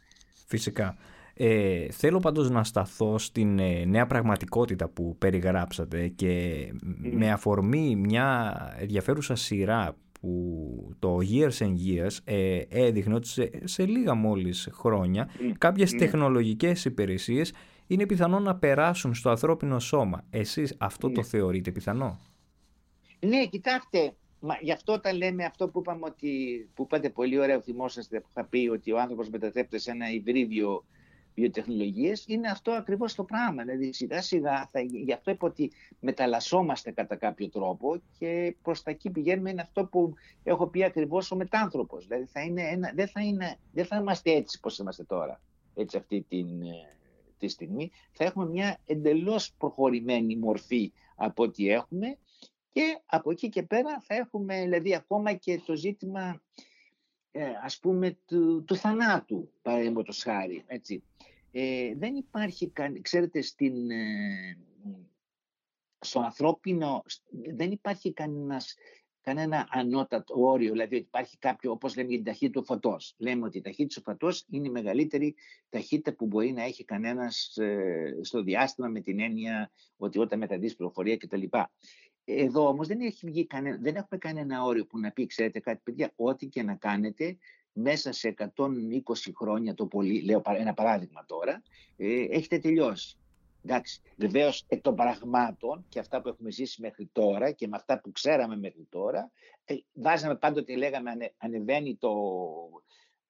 [0.47, 0.97] Φυσικά.
[1.41, 6.65] Ε, θέλω πάντως να σταθώ στην ε, νέα πραγματικότητα που περιγράψατε και
[7.01, 13.29] με αφορμή μια ενδιαφέρουσα σειρά που το Years and Years ε, έδειχνε ότι
[13.65, 15.53] σε, λίγα μόλις χρόνια mm.
[15.59, 15.99] κάποιες mm.
[15.99, 17.53] τεχνολογικές υπηρεσίες
[17.87, 20.25] είναι πιθανό να περάσουν στο ανθρώπινο σώμα.
[20.31, 22.19] Εσείς αυτό το θεωρείτε πιθανό;
[23.21, 27.61] Ναι, κοιτάξτε, Μα, γι' αυτό όταν λέμε αυτό που είπαμε ότι, που είπατε πολύ ωραία,
[27.61, 30.85] θυμόσαστε που θα πει ότι ο άνθρωπος μετατρέπεται σε ένα υβρίδιο
[31.39, 33.63] βιοτεχνολογίες, είναι αυτό ακριβώς το πράγμα.
[33.63, 38.91] Δηλαδή σιγά σιγά, θα, γι' αυτό είπα ότι μεταλλασσόμαστε κατά κάποιο τρόπο και προς τα
[38.91, 42.07] εκεί πηγαίνουμε είναι αυτό που έχω πει ακριβώς ο μετάνθρωπος.
[42.07, 45.41] Δηλαδή θα είναι ένα, δεν, θα είναι, δεν θα είμαστε έτσι πώς είμαστε τώρα,
[45.75, 46.97] έτσι αυτή την, ε,
[47.39, 47.91] τη στιγμή.
[48.13, 52.19] Θα έχουμε μια εντελώς προχωρημένη μορφή από ό,τι έχουμε
[52.73, 56.41] και από εκεί και πέρα θα έχουμε δηλαδή ακόμα και το ζήτημα
[57.31, 61.03] ε, ας πούμε του, του θανάτου παραδείγματος χάρη έτσι.
[61.51, 64.59] Ε, δεν υπάρχει, ξέρετε στην, ε,
[66.01, 67.03] στο ανθρώπινο
[67.55, 68.75] δεν υπάρχει κανένας,
[69.21, 73.15] κανένα ανώτατο όριο, δηλαδή ότι υπάρχει κάποιο, όπως λέμε για την ταχύτητα του φωτός.
[73.19, 75.35] Λέμε ότι η ταχύτητα του φωτός είναι η μεγαλύτερη
[75.69, 80.77] ταχύτητα που μπορεί να έχει κανένας ε, στο διάστημα με την έννοια ότι όταν μεταδείς
[80.77, 81.43] πληροφορία κτλ.
[82.31, 85.81] Εδώ όμως δεν, έχει βγει κανένα, δεν έχουμε κανένα όριο που να πει, ξέρετε κάτι
[85.85, 87.37] παιδιά, ό,τι και να κάνετε
[87.73, 88.53] μέσα σε 120
[89.37, 91.63] χρόνια το πολύ, λέω ένα παράδειγμα τώρα,
[91.97, 93.17] ε, έχετε τελειώσει.
[93.65, 98.01] Εντάξει, βεβαίως εκ των πραγμάτων και αυτά που έχουμε ζήσει μέχρι τώρα και με αυτά
[98.01, 99.31] που ξέραμε μέχρι τώρα,
[99.65, 102.11] ε, βάζαμε πάντοτε, λέγαμε, ανε, ανεβαίνει το,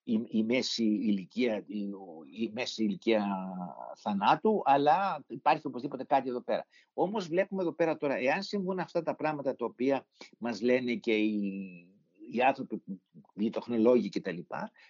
[0.08, 1.78] η, η, μέση ηλικία, η,
[2.40, 3.26] η, μέση ηλικία
[3.96, 6.66] θανάτου, αλλά υπάρχει οπωσδήποτε κάτι εδώ πέρα.
[6.94, 10.06] Όμως βλέπουμε εδώ πέρα τώρα, εάν συμβούν αυτά τα πράγματα τα οποία
[10.38, 11.42] μας λένε και οι,
[12.32, 12.82] οι άνθρωποι,
[13.34, 14.38] οι τεχνολόγοι κτλ.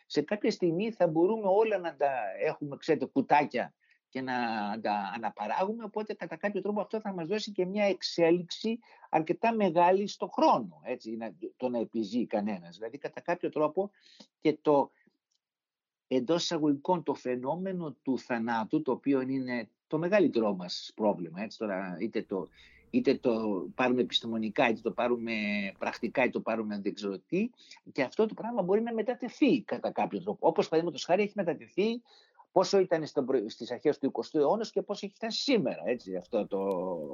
[0.07, 2.11] Σε κάποια στιγμή θα μπορούμε όλα να τα
[2.47, 3.75] έχουμε, ξέρετε, κουτάκια
[4.09, 4.35] και να
[4.81, 8.79] τα αναπαράγουμε, οπότε κατά κάποιο τρόπο αυτό θα μας δώσει και μια εξέλιξη
[9.11, 12.77] αρκετά μεγάλη στο χρόνο, έτσι, να, το να επιζεί κανένας.
[12.77, 13.91] Δηλαδή κατά κάποιο τρόπο
[14.41, 14.91] και το
[16.09, 21.97] εντός εισαγωγικών το φαινόμενο του θανάτου, το οποίο είναι το μεγαλύτερό μας πρόβλημα, έτσι τώρα
[22.01, 22.49] είτε το,
[22.91, 25.33] είτε το πάρουμε επιστημονικά, είτε το πάρουμε
[25.79, 27.51] πρακτικά, είτε το πάρουμε δεν ξέρω τι,
[27.93, 30.49] και αυτό το πράγμα μπορεί να μετατεθεί κατά κάποιο τρόπο.
[30.49, 32.03] Όπως παραδείγματος χάρη έχει μετατεθεί
[32.53, 33.07] πόσο ήταν
[33.47, 36.59] στις αρχές του 20ου αιώνας και πόσο έχει φτάσει σήμερα, έτσι, αυτό το,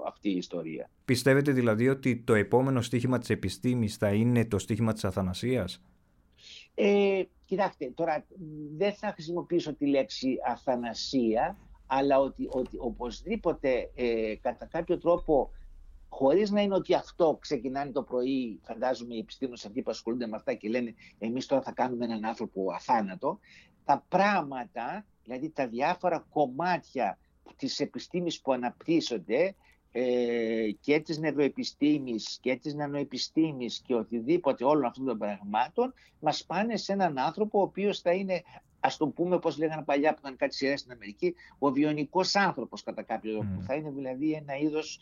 [0.07, 0.90] αυτή η ιστορία.
[1.04, 5.80] Πιστεύετε δηλαδή ότι το επόμενο στίχημα της επιστήμης θα είναι το στίχημα της αθανασίας;
[6.74, 8.24] Ε, κοιτάξτε, τώρα
[8.76, 15.50] δεν θα χρησιμοποιήσω τη λέξη αθανασία, αλλά ότι, ότι οπωσδήποτε ε, κατά κάποιο τρόπο
[16.09, 20.37] χωρίς να είναι ότι αυτό ξεκινάνε το πρωί, φαντάζομαι οι επιστήμονες αυτοί που ασχολούνται με
[20.37, 23.38] αυτά και λένε εμείς τώρα θα κάνουμε έναν άνθρωπο αθάνατο,
[23.85, 27.18] τα πράγματα, δηλαδή τα διάφορα κομμάτια
[27.57, 29.54] της επιστήμης που αναπτύσσονται
[29.96, 36.76] ε, και της νευροεπιστήμης και της νανοεπιστήμης και οτιδήποτε όλων αυτών των πραγμάτων μας πάνε
[36.76, 38.42] σε έναν άνθρωπο ο οποίος θα είναι
[38.80, 42.83] ας το πούμε όπως λέγανε παλιά που ήταν κάτι σειρές στην Αμερική, ο βιονικός άνθρωπος
[42.83, 43.62] κατά κάποιο τρόπο.
[43.66, 45.00] Θα είναι δηλαδή ένα είδος.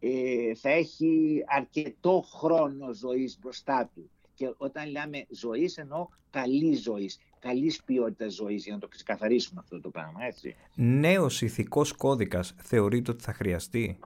[0.00, 4.10] Ε, θα έχει αρκετό χρόνο ζωής μπροστά του.
[4.36, 9.80] Και όταν λέμε ζωής εννοώ καλή ζωής καλής ποιότητας ζωής, για να το ξεκαθαρίσουμε αυτό
[9.80, 10.56] το πράγμα, έτσι.
[10.74, 13.98] Νέος ηθικός κώδικας θεωρείτε ότι θα χρειαστεί;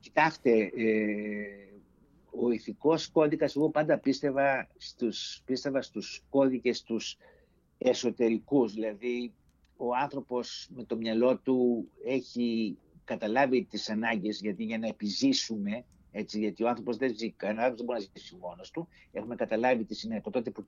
[0.00, 0.96] Κοιτάξτε, ε,
[2.30, 7.16] ο ηθικός κώδικας, εγώ πάντα πίστευα στους, πίστευα στους κώδικες τους
[7.78, 9.32] εσωτερικούς, δηλαδή
[9.76, 15.84] ο άνθρωπος με το μυαλό του έχει καταλάβει τις ανάγκες γιατί για να επιζήσουμε,
[16.18, 19.84] έτσι, γιατί ο άνθρωπος δεν ζει, κανένα δεν μπορεί να ζήσει μόνος του, έχουμε καταλάβει
[19.84, 20.66] τι σημαίνει από τότε που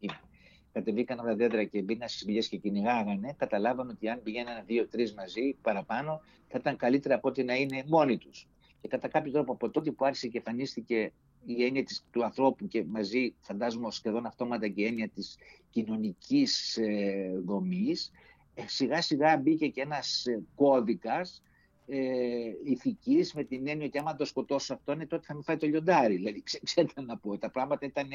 [0.73, 5.13] κατεβήκαν από τα δέντρα και μπήκαν στις πηγέ και κυνηγάγανε, καταλάβαμε ότι αν πηγαίνανε δύο-τρει
[5.17, 8.49] μαζί παραπάνω, θα ήταν καλύτερα από ότι να είναι μόνοι τους.
[8.81, 11.13] Και κατά κάποιο τρόπο από τότε που άρχισε και εμφανίστηκε
[11.45, 15.37] η έννοια της, του ανθρώπου και μαζί φαντάζομαι σχεδόν αυτόματα και η έννοια της
[15.71, 18.11] κοινωνικής ε, δομής,
[18.55, 21.43] ε, σιγά σιγά μπήκε και ένας ε, κώδικας
[21.91, 25.67] ε, ηθικής με την έννοια ότι άμα το σκοτώσω αυτόν τότε θα με φάει το
[25.67, 26.15] λιοντάρι.
[26.15, 28.09] Δηλαδή ξέρετε να πω, τα πράγματα ήταν,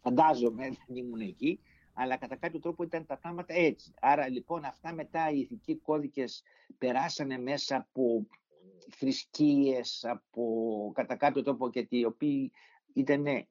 [0.00, 1.60] φαντάζομαι, δεν ήμουν εκεί,
[1.92, 3.92] αλλά κατά κάποιο τρόπο ήταν τα πράγματα έτσι.
[4.00, 6.42] Άρα λοιπόν αυτά μετά οι ηθικοί κώδικες
[6.78, 8.26] περάσανε μέσα από
[8.90, 12.52] θρησκείες, από κατά κάποιο τρόπο και οι οποίοι
[12.92, 13.46] ήταν ε,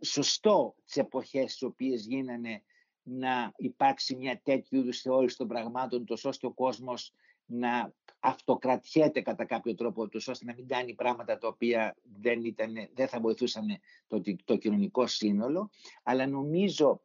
[0.00, 2.62] σωστό τις εποχές στις οποίες γίνανε
[3.02, 7.12] να υπάρξει μια τέτοιου είδους θεώρηση των πραγμάτων, τόσο ώστε ο κόσμος
[7.52, 12.72] να αυτοκρατιέται κατά κάποιο τρόπο, τόσο ώστε να μην κάνει πράγματα τα οποία δεν, ήταν,
[12.94, 13.66] δεν θα βοηθούσαν
[14.06, 15.70] το, το κοινωνικό σύνολο.
[16.02, 17.00] Αλλά νομίζω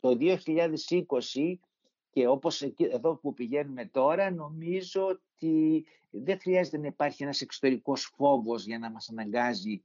[0.00, 1.58] το 2020
[2.10, 8.64] και όπως εδώ που πηγαίνουμε τώρα, νομίζω ότι δεν χρειάζεται να υπάρχει ένας εξωτερικός φόβος
[8.64, 9.82] για να μας αναγκάζει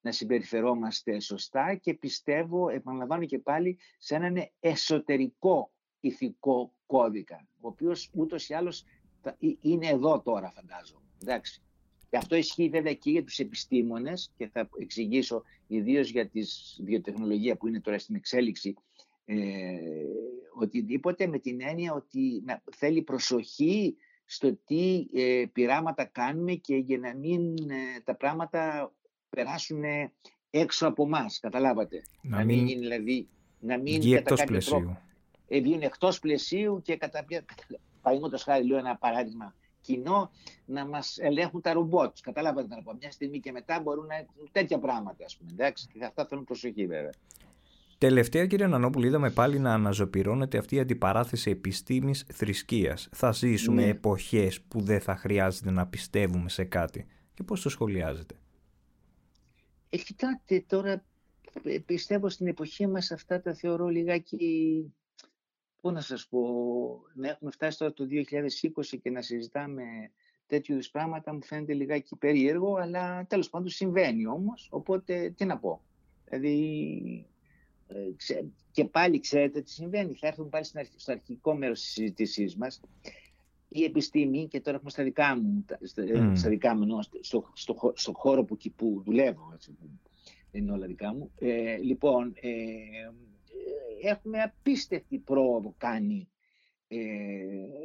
[0.00, 8.10] να συμπεριφερόμαστε σωστά και πιστεύω, επαναλαμβάνω και πάλι, σε έναν εσωτερικό ηθικό κώδικα, ο οποίος
[8.14, 8.84] ούτως ή άλλως
[9.60, 11.06] είναι εδώ τώρα φαντάζομαι.
[11.22, 11.62] Εντάξει.
[12.10, 16.40] Και αυτό ισχύει βέβαια και για τους επιστήμονες και θα εξηγήσω ιδίως για τη
[16.84, 18.74] βιοτεχνολογία που είναι τώρα στην εξέλιξη
[19.24, 19.36] ε,
[20.54, 26.98] οτιδήποτε με την έννοια ότι να, θέλει προσοχή στο τι ε, πειράματα κάνουμε και για
[26.98, 28.92] να μην ε, τα πράγματα
[29.30, 29.82] περάσουν
[30.50, 31.38] έξω από εμάς.
[31.40, 32.02] Καταλάβατε.
[32.22, 33.28] Να, να μην, γίνει δηλαδή.
[33.60, 34.78] Να μην βγει εκτός πλαισίου.
[34.78, 35.00] Τρόπο,
[35.48, 37.24] ε, βγουν εκτός πλαισίου και κατά
[38.02, 40.30] Παραδείγματο χάρη, λέω ένα παράδειγμα κοινό,
[40.64, 42.16] να μας ελέγχουν τα ρομπότ.
[42.22, 42.96] Καταλάβατε να πω.
[43.00, 45.50] Μια στιγμή και μετά μπορούν να έχουν τέτοια πράγματα, ας πούμε.
[45.52, 47.12] Εντάξει, και αυτά θέλουν προσοχή, βέβαια.
[47.98, 53.08] Τελευταία, κύριε Νανόπουλη, είδαμε πάλι να αναζωπηρώνεται αυτή η αντιπαράθεση επιστήμης θρησκείας.
[53.12, 53.88] Θα ζήσουμε ναι.
[53.88, 57.06] εποχές που δεν θα χρειάζεται να πιστεύουμε σε κάτι.
[57.34, 58.34] Και πώς το σχολιάζετε;
[59.90, 61.04] Ε, κοιτάτε, τώρα
[61.62, 64.94] ε, πιστεύω στην εποχή μας αυτά τα θεωρώ λιγάκι,
[65.82, 66.40] πού να σας πω,
[67.14, 69.82] να έχουμε φτάσει τώρα το 2020 και να συζητάμε
[70.46, 75.58] τέτοιου είδους πράγματα μου φαίνεται λιγάκι περίεργο, αλλά τέλος πάντων συμβαίνει όμως, οπότε τι να
[75.58, 75.82] πω.
[76.28, 77.26] Δηλαδή
[77.86, 77.96] ε,
[78.72, 80.14] και πάλι ξέρετε τι συμβαίνει.
[80.14, 80.64] Θα έρθουμε πάλι
[80.96, 82.80] στο αρχικό μέρος της συζήτησής μας.
[83.68, 86.32] Η επιστήμη, και τώρα έχουμε στα δικά μου, mm.
[86.34, 89.76] στα δικά μου στο, στο, στο, χώρο που, που δουλεύω, έτσι,
[90.50, 91.30] δεν είναι όλα δικά μου.
[91.38, 93.12] Ε, λοιπόν, ε, ε,
[94.02, 96.28] έχουμε απίστευτη πρόοδο κάνει
[96.88, 96.98] ε,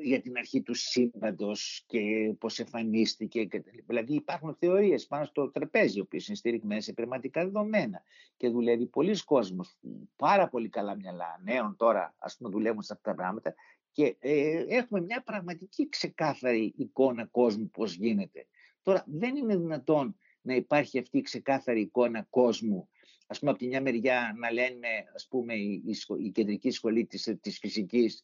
[0.02, 3.48] για την αρχή του σύμπαντος και πώς εμφανίστηκε.
[3.86, 8.02] Δηλαδή υπάρχουν θεωρίες πάνω στο τραπέζι, οι οποίες είναι στηριγμένες σε πνευματικά δεδομένα
[8.38, 9.78] και δουλεύει πολλοί κόσμος,
[10.16, 13.56] πάρα πολύ καλά μυαλά νέων τώρα, ας πούμε δουλεύουν σε αυτά τα πράγματα
[13.92, 18.48] και ε, έχουμε μια πραγματική ξεκάθαρη εικόνα κόσμου πώς γίνεται.
[18.82, 22.90] Τώρα δεν είναι δυνατόν να υπάρχει αυτή η ξεκάθαρη εικόνα κόσμου
[23.28, 25.84] ας πούμε από τη μια μεριά να λένε ας πούμε η,
[26.20, 28.24] η, κεντρική σχολή της, της φυσικής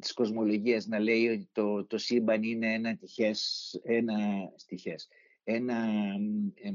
[0.00, 4.16] της κοσμολογίας να λέει ότι το, το σύμπαν είναι ένα τυχές, ένα
[4.56, 5.08] στοιχές,
[5.44, 5.74] ένα,
[6.54, 6.70] ε,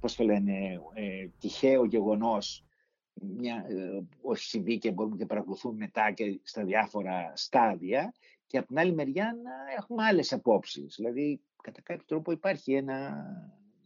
[0.00, 2.64] πώς το λένε, ε, τυχαίο γεγονός,
[3.12, 8.14] μια, ε, όχι συμβεί και μπορούμε να παρακολουθούμε μετά και στα διάφορα στάδια
[8.46, 10.94] και από την άλλη μεριά να έχουμε άλλες απόψεις.
[10.96, 13.24] Δηλαδή, κατά κάποιο τρόπο υπάρχει ένα,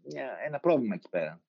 [0.04, 1.40] μια, ένα πρόβλημα εκεί πέρα.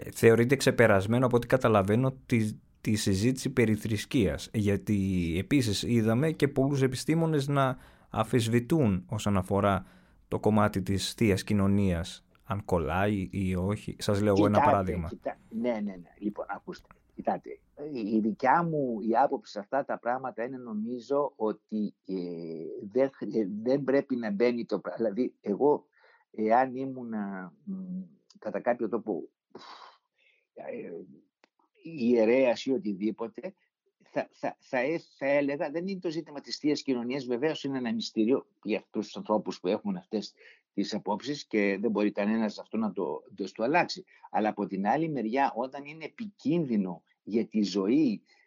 [0.00, 4.96] Ε, θεωρείται ξεπερασμένο από ό,τι καταλαβαίνω τη, τη συζήτηση περί θρησκείας, γιατί
[5.38, 7.78] επίσης είδαμε και πολλούς επιστήμονες να
[8.10, 9.86] αφισβητούν όσον αφορά
[10.28, 13.96] το κομμάτι της θεία κοινωνίας, αν κολλάει ή όχι.
[13.98, 15.08] Σας λέω κοιτάτε, ένα παράδειγμα.
[15.08, 15.38] Κοιτά...
[15.48, 16.14] Ναι, ναι, ναι.
[16.18, 16.88] Λοιπόν, ακούστε.
[17.14, 17.58] Κοιτάτε,
[17.92, 22.14] η δικιά μου η άποψη σε αυτά τα πράγματα είναι νομίζω ότι ε,
[22.92, 25.04] δεν, ε, δεν πρέπει να μπαίνει το πράγμα.
[25.04, 25.84] Δηλαδή, εγώ,
[26.30, 27.10] εάν ήμουν
[28.38, 29.58] κατά κάποιο τρόπο ε,
[31.82, 33.54] ιερέας ή οτιδήποτε,
[34.10, 34.78] θα, θα, θα,
[35.18, 39.06] θα, έλεγα, δεν είναι το ζήτημα της Θείας Κοινωνίας, βεβαίως είναι ένα μυστήριο για αυτούς
[39.06, 40.34] τους ανθρώπους που έχουν αυτές
[40.74, 44.04] τις απόψεις και δεν μπορεί κανένας αυτό να το, το, το αλλάξει.
[44.30, 48.37] Αλλά από την άλλη μεριά, όταν είναι επικίνδυνο για τη ζωή ε,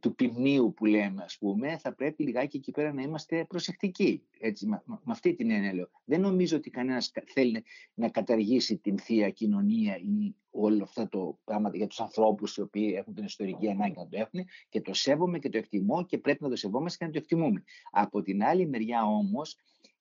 [0.00, 4.22] του ποιμνίου που λέμε, ας πούμε, θα πρέπει λιγάκι εκεί πέρα να είμαστε προσεκτικοί.
[4.38, 5.88] Έτσι, με, αυτή την έννοια λέω.
[6.04, 11.70] Δεν νομίζω ότι κανένας θέλει να καταργήσει την θεία κοινωνία ή όλο αυτό το πράγμα
[11.74, 15.38] για τους ανθρώπους οι οποίοι έχουν την ιστορική ανάγκη να το έχουν και το σέβομαι
[15.38, 17.64] και το εκτιμώ και πρέπει να το σεβόμαστε και να το εκτιμούμε.
[17.90, 19.56] Από την άλλη μεριά όμως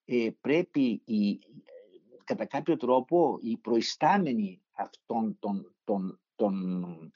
[0.05, 1.39] ε, πρέπει η,
[2.23, 7.11] κατά κάποιο τρόπο οι προϊστάμενοι αυτών των, των, των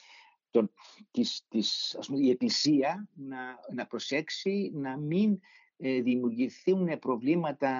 [0.51, 0.71] τον,
[1.12, 3.38] της, της, ας πούμε, η Εκκλησία να,
[3.73, 5.39] να προσέξει να μην
[5.77, 7.71] ε, δημιουργηθούν προβλήματα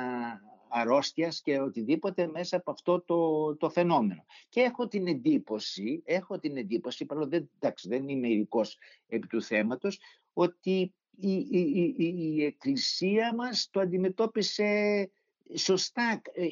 [0.70, 4.26] αρρώστιας και οτιδήποτε μέσα από αυτό το, το φαινόμενο.
[4.50, 8.78] Και έχω την εντύπωση, έχω την εντύπωση, παρόλο δεν, εντάξει, δεν είμαι ειδικός
[9.08, 10.00] επί του θέματος,
[10.34, 15.12] ότι η, η, η, η Εκκλησία μας το αντιμετώπισε
[15.56, 16.48] σωστά ε,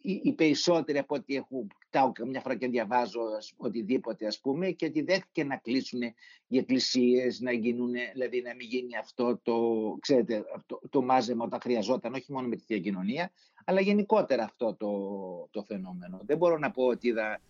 [0.00, 3.20] οι περισσότεροι από ό,τι έχουν κοιτάω μια φορά και διαβάζω
[3.56, 6.00] οτιδήποτε ας πούμε και ότι δέχτηκε να κλείσουν
[6.46, 9.60] οι εκκλησίες, να γίνουν, δηλαδή να μην γίνει αυτό το,
[10.00, 13.32] ξέρετε, το, το μάζεμα όταν χρειαζόταν, όχι μόνο με τη Θεία Κοινωνία,
[13.64, 16.20] αλλά γενικότερα αυτό το, το φαινόμενο.
[16.22, 17.40] Δεν μπορώ να πω ότι είδα,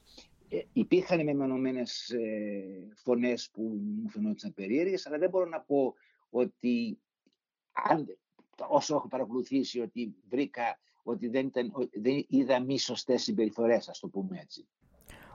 [0.48, 3.62] ε, υπήρχαν μεμονωμένες ε, φωνές που
[4.02, 5.94] μου φαινόταν περίεργες, αλλά δεν μπορώ να πω
[6.30, 6.98] ότι
[7.72, 8.18] αν,
[8.68, 14.08] όσο έχω παρακολουθήσει ότι βρήκα ότι δεν, ήταν, δεν είδα μη σωστές συμπεριφορές, ας το
[14.08, 14.66] πούμε έτσι.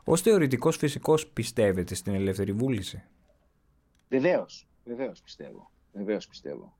[0.04, 3.04] Ω θεωρητικός φυσικός, πιστεύετε στην ελεύθερη βούληση;
[4.10, 5.72] Βεβαίως, βεβαίως πιστεύω.
[5.94, 6.78] Βεβαίως πιστεύω.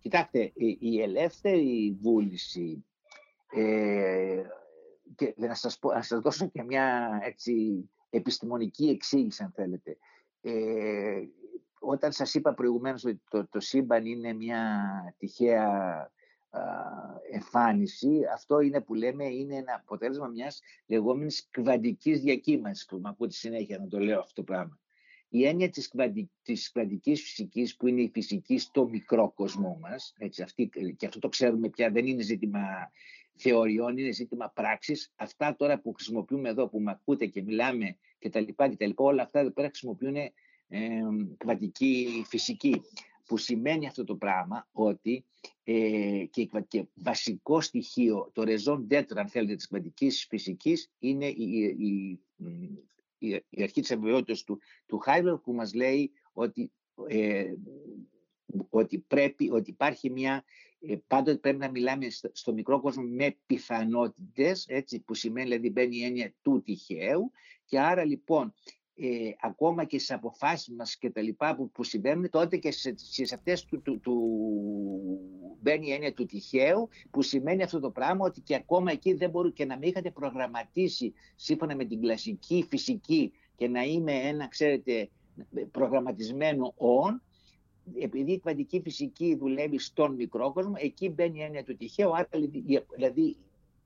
[0.00, 2.84] Κοιτάξτε, η ελεύθερη βούληση
[3.54, 4.42] ε,
[5.14, 9.96] και να σας, πω, να σας δώσω και μια έτσι, επιστημονική εξήγηση αν θέλετε.
[10.40, 11.22] Ε,
[11.82, 14.82] όταν σας είπα προηγουμένως ότι το, το σύμπαν είναι μια
[15.18, 16.10] τυχαία
[17.32, 23.32] εμφάνιση, αυτό είναι που λέμε είναι ένα αποτέλεσμα μιας λεγόμενης κβαντικής διακύμανσης που με ακούτε
[23.32, 24.78] συνέχεια να το λέω αυτό το πράγμα.
[25.28, 30.14] Η έννοια της, κβαντι, της κβαντικής φυσικής που είναι η φυσική στο μικρό κόσμο μας,
[30.18, 32.60] έτσι, αυτή, και αυτό το ξέρουμε πια δεν είναι ζήτημα
[33.36, 35.12] θεωριών, είναι ζήτημα πράξης.
[35.16, 38.86] Αυτά τώρα που χρησιμοποιούμε εδώ, που με ακούτε και μιλάμε και τα λοιπά και τα
[38.86, 40.16] λοιπά, όλα αυτά εδώ πέρα χρησιμοποιούν
[40.72, 41.00] ε,
[41.36, 42.82] κβαντική φυσική
[43.26, 45.24] που σημαίνει αυτό το πράγμα ότι
[45.64, 51.76] ε, και, και, βασικό στοιχείο, το raison d'être αν θέλετε της κβαντικής φυσικής είναι η,
[51.78, 52.20] η,
[53.18, 56.72] η, η αρχή της αβεβαιότητας του, του Χάιμπερ που μας λέει ότι,
[57.06, 57.52] ε,
[58.68, 60.44] ότι πρέπει, ότι υπάρχει μια,
[60.80, 65.70] ε, πάντοτε πρέπει να μιλάμε στο, στο, μικρό κόσμο με πιθανότητες, έτσι, που σημαίνει δηλαδή
[65.70, 67.30] μπαίνει η έννοια του τυχαίου.
[67.64, 68.54] Και άρα λοιπόν
[69.04, 72.94] ε, ακόμα και στις αποφάσεις μας και τα λοιπά που, που συμβαίνουν τότε και σε,
[72.96, 74.18] σε αυτές του, του, του,
[75.60, 79.30] μπαίνει η έννοια του τυχαίου που σημαίνει αυτό το πράγμα ότι και ακόμα εκεί δεν
[79.30, 84.48] μπορούν και να μην είχατε προγραμματίσει σύμφωνα με την κλασική φυσική και να είμαι ένα
[84.48, 85.08] ξέρετε
[85.70, 87.20] προγραμματισμένο on
[87.98, 92.28] επειδή η κβαντική φυσική δουλεύει στον μικρό κόσμο, εκεί μπαίνει η έννοια του τυχαίου, άρα
[92.94, 93.36] δηλαδή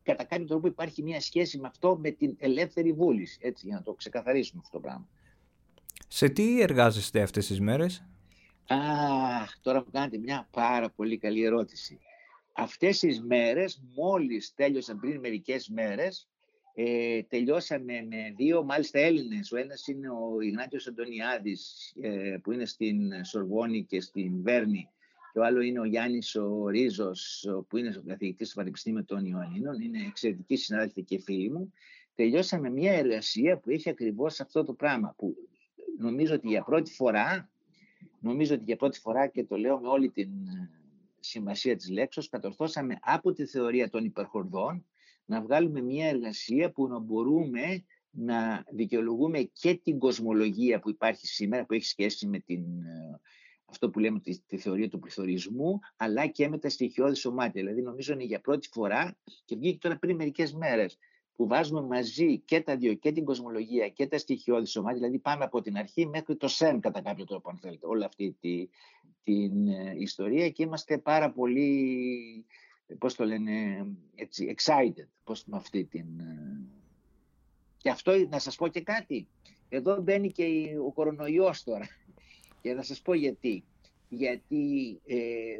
[0.06, 3.82] κατά κάποιο τρόπο υπάρχει μια σχέση με αυτό με την ελεύθερη βούληση, έτσι, για να
[3.82, 5.08] το ξεκαθαρίσουμε αυτό το πράγμα.
[6.08, 8.04] Σε τι εργάζεστε αυτές τις μέρες;
[8.68, 11.98] Αχ, τώρα μου κάνετε μια πάρα πολύ καλή ερώτηση.
[12.52, 16.28] Αυτές τις μέρες, μόλις τέλειωσαν πριν μερικές μέρες,
[16.74, 19.52] ε, τελειώσαμε με δύο μάλιστα Έλληνες.
[19.52, 24.88] Ο ένας είναι ο Ιγνάτιος Αντωνιάδης ε, που είναι στην Σορβόνη και στην Βέρνη
[25.36, 29.24] και ο άλλο είναι ο Γιάννης ο Ρίζος, που είναι ο καθηγητής του Πανεπιστήμιου των
[29.24, 29.80] Ιωαννίνων.
[29.80, 31.72] Είναι εξαιρετική συνάδελφοι και φίλοι μου.
[32.14, 35.14] Τελειώσαμε μια εργασία που έχει ακριβώς αυτό το πράγμα.
[35.18, 35.36] Που
[35.98, 37.50] νομίζω ότι για πρώτη φορά,
[38.20, 40.70] νομίζω ότι για πρώτη φορά και το λέω με όλη την ε,
[41.20, 44.86] σημασία της λέξης, κατορθώσαμε από τη θεωρία των υπερχορδών
[45.24, 51.64] να βγάλουμε μια εργασία που να μπορούμε να δικαιολογούμε και την κοσμολογία που υπάρχει σήμερα,
[51.64, 53.20] που έχει σχέση με την ε,
[53.66, 57.62] αυτό που λέμε τη, τη θεωρία του πληθωρισμού, αλλά και με τα στοιχειώδη σωμάτια.
[57.62, 60.98] Δηλαδή, νομίζω είναι για πρώτη φορά και βγήκε τώρα πριν μερικές μέρες
[61.36, 65.44] που βάζουμε μαζί και τα δύο, και την κοσμολογία και τα στοιχειώδη σωμάτια, δηλαδή πάμε
[65.44, 68.68] από την αρχή μέχρι το ΣΕΝ κατά κάποιο τρόπο, αν θέλετε, όλη αυτή τη,
[69.22, 72.46] την ε, ιστορία και είμαστε πάρα πολύ,
[72.98, 76.20] πώς το λένε, έτσι, excited, πώς, με αυτή την...
[76.20, 76.60] Ε,
[77.76, 79.28] και αυτό, να σας πω και κάτι,
[79.68, 80.44] εδώ μπαίνει και
[80.86, 81.86] ο κορονοϊός τώρα.
[82.66, 83.64] Και θα σας πω γιατί.
[84.08, 85.16] Γιατί ε,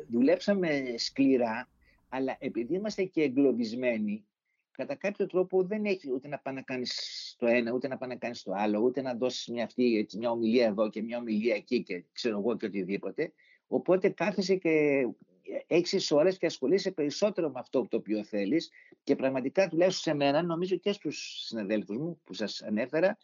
[0.09, 1.69] δουλέψαμε σκληρά,
[2.09, 4.25] αλλά επειδή είμαστε και εγκλωβισμένοι,
[4.71, 8.09] κατά κάποιο τρόπο δεν έχει ούτε να πάει να κάνεις το ένα, ούτε να πάει
[8.09, 11.19] να κάνεις το άλλο, ούτε να δώσεις μια, αυτή, έτσι, μια ομιλία εδώ και μια
[11.19, 13.33] ομιλία εκεί και ξέρω εγώ και οτιδήποτε.
[13.67, 15.07] Οπότε κάθεσαι και
[15.67, 18.71] έξι ώρες και ασχολείσαι περισσότερο με αυτό το οποίο θέλεις.
[19.03, 23.17] Και πραγματικά τουλάχιστον σε μένα, νομίζω και στους συναδέλφους μου που σας ανέφερα, ε,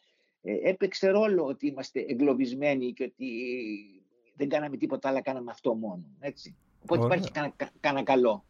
[0.42, 3.26] έπαιξε ρόλο ότι είμαστε εγκλωβισμένοι και ότι
[4.36, 6.04] δεν κάναμε τίποτα αλλά κάναμε αυτό μόνο.
[6.20, 6.56] Έτσι.
[6.82, 7.30] Οπότε υπάρχει
[7.80, 8.44] κανένα καλό.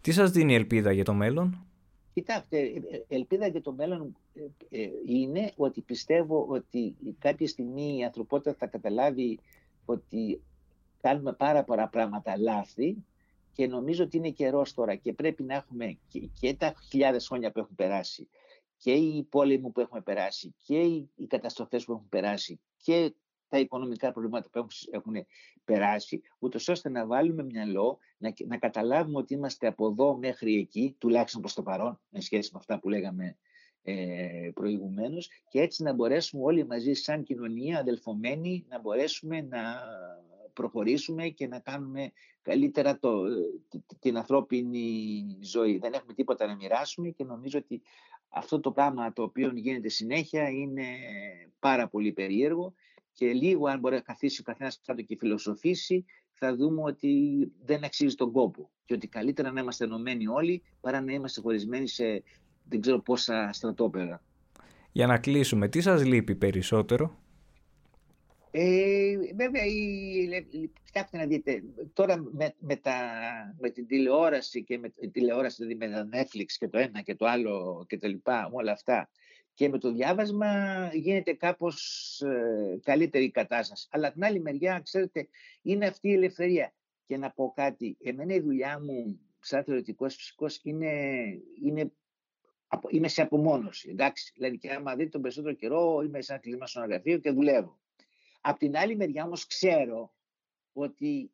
[0.00, 1.66] Τι σας δίνει ελπίδα για το μέλλον;
[2.14, 4.16] Κοιτάξτε, ε, ε, ελπίδα για το μέλλον
[5.06, 9.38] είναι ότι πιστεύω ότι κάποια στιγμή η ανθρωπότητα θα καταλάβει
[9.84, 10.42] ότι
[11.00, 12.96] κάνουμε πάρα πολλά πράγματα λάθη
[13.52, 17.52] και νομίζω ότι είναι καιρός τώρα και πρέπει να έχουμε και, και τα χιλιάδες χρόνια
[17.52, 18.28] που έχουν περάσει
[18.82, 20.80] και οι πόλεμοι που έχουμε περάσει και
[21.14, 23.14] οι καταστροφές που έχουν περάσει και
[23.48, 25.14] τα οικονομικά προβλήματα που έχουν
[25.64, 30.96] περάσει, ούτως ώστε να βάλουμε μυαλό, να, να καταλάβουμε ότι είμαστε από εδώ μέχρι εκεί,
[30.98, 33.36] τουλάχιστον προς το παρόν, με σχέση με αυτά που λέγαμε
[33.82, 39.60] ε, προηγουμένως, και έτσι να μπορέσουμε όλοι μαζί σαν κοινωνία αδελφομένοι να μπορέσουμε να
[40.52, 43.22] προχωρήσουμε και να κάνουμε καλύτερα το,
[43.98, 45.78] την ανθρώπινη ζωή.
[45.78, 47.82] Δεν έχουμε τίποτα να μοιράσουμε και νομίζω ότι
[48.28, 50.84] αυτό το πράγμα το οποίο γίνεται συνέχεια είναι
[51.58, 52.74] πάρα πολύ περίεργο
[53.12, 57.12] και λίγο αν μπορεί να καθίσει ο καθένας κάτω και φιλοσοφήσει θα δούμε ότι
[57.64, 61.88] δεν αξίζει τον κόπο και ότι καλύτερα να είμαστε ενωμένοι όλοι παρά να είμαστε χωρισμένοι
[61.88, 62.22] σε
[62.68, 64.22] δεν ξέρω πόσα στρατόπεδα.
[64.92, 67.21] Για να κλείσουμε, τι σας λείπει περισσότερο;
[68.54, 72.94] Ε, βέβαια, η, κοιτάξτε να δείτε, τώρα με, με, τα,
[73.60, 77.14] με την τηλεόραση και με την τηλεόραση, δηλαδή με το Netflix και το ένα και
[77.14, 79.10] το άλλο και τα λοιπά, όλα αυτά,
[79.54, 83.88] και με το διάβασμα γίνεται κάπως ε, καλύτερη η κατάσταση.
[83.90, 85.28] Αλλά την άλλη μεριά, ξέρετε,
[85.62, 86.74] είναι αυτή η ελευθερία.
[87.06, 90.90] Και να πω κάτι, εμένα η δουλειά μου σαν θεωρητικός φυσικός είναι,
[91.64, 91.92] είναι
[92.88, 93.88] είμαι σε απομόνωση.
[93.90, 97.30] Εντάξει, δηλαδή και άμα δείτε τον περισσότερο καιρό είμαι σε ένα κλίμα στο γραφείο και
[97.30, 97.81] δουλεύω.
[98.44, 100.14] Απ' την άλλη μεριά όμως ξέρω
[100.72, 101.32] ότι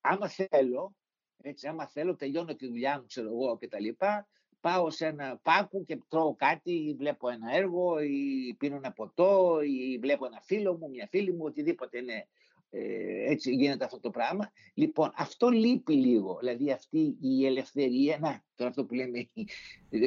[0.00, 0.96] άμα θέλω,
[1.42, 4.28] έτσι, άμα θέλω τελειώνω τη δουλειά μου, ξέρω εγώ και τα λοιπά,
[4.60, 9.60] πάω σε ένα πάκου και τρώω κάτι ή βλέπω ένα έργο ή πίνω ένα ποτό
[9.60, 12.28] ή βλέπω ένα φίλο μου, μια φίλη μου, οτιδήποτε είναι
[12.70, 14.52] ε, έτσι γίνεται αυτό το πράγμα.
[14.74, 16.36] Λοιπόν, αυτό λείπει λίγο.
[16.38, 19.48] Δηλαδή αυτή η ελευθερία, να, τώρα αυτό που λέμε η,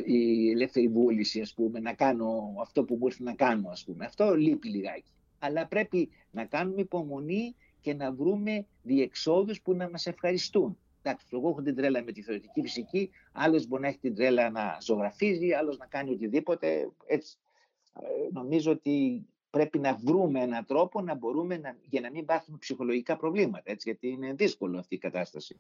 [0.06, 4.06] η ελεύθερη βούληση, ας πούμε, να κάνω αυτό που μπορεί να κάνω, ας πούμε.
[4.06, 5.14] Αυτό λείπει λιγάκι.
[5.40, 10.78] Αλλά πρέπει να κάνουμε υπομονή και να βρούμε διεξόδους που να μας ευχαριστούν.
[11.02, 14.50] Εντάξει, εγώ έχω την τρέλα με τη θεωρητική φυσική, άλλος μπορεί να έχει την τρέλα
[14.50, 16.90] να ζωγραφίζει, άλλος να κάνει οτιδήποτε.
[17.06, 17.38] Έτσι.
[17.94, 22.58] Ε, νομίζω ότι πρέπει να βρούμε έναν τρόπο να μπορούμε να, για να μην υπάρχουν
[22.58, 25.58] ψυχολογικά προβλήματα, έτσι, γιατί είναι δύσκολο αυτή η κατάσταση.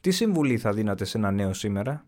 [0.00, 2.06] Τι συμβουλή θα δίνατε σε ένα νέο σήμερα;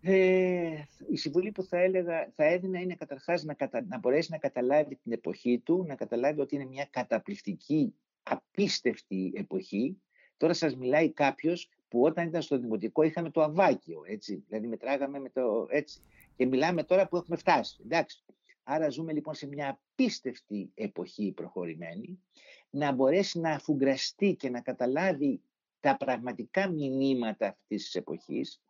[0.00, 3.56] Ε, η συμβουλή που θα έλεγα, θα έδινα είναι καταρχάς να,
[3.88, 10.00] να μπορέσει να καταλάβει την εποχή του, να καταλάβει ότι είναι μια καταπληκτική, απίστευτη εποχή.
[10.36, 15.18] Τώρα σας μιλάει κάποιος που όταν ήταν στο δημοτικό είχαμε το αβάκιο, έτσι, δηλαδή μετράγαμε
[15.18, 16.00] με το έτσι.
[16.36, 18.24] Και μιλάμε τώρα που έχουμε φτάσει, εντάξει.
[18.62, 22.22] Άρα ζούμε λοιπόν σε μια απίστευτη εποχή προχωρημένη,
[22.70, 25.40] να μπορέσει να αφουγκραστεί και να καταλάβει
[25.80, 28.60] τα πραγματικά μηνύματα αυτής της εποχής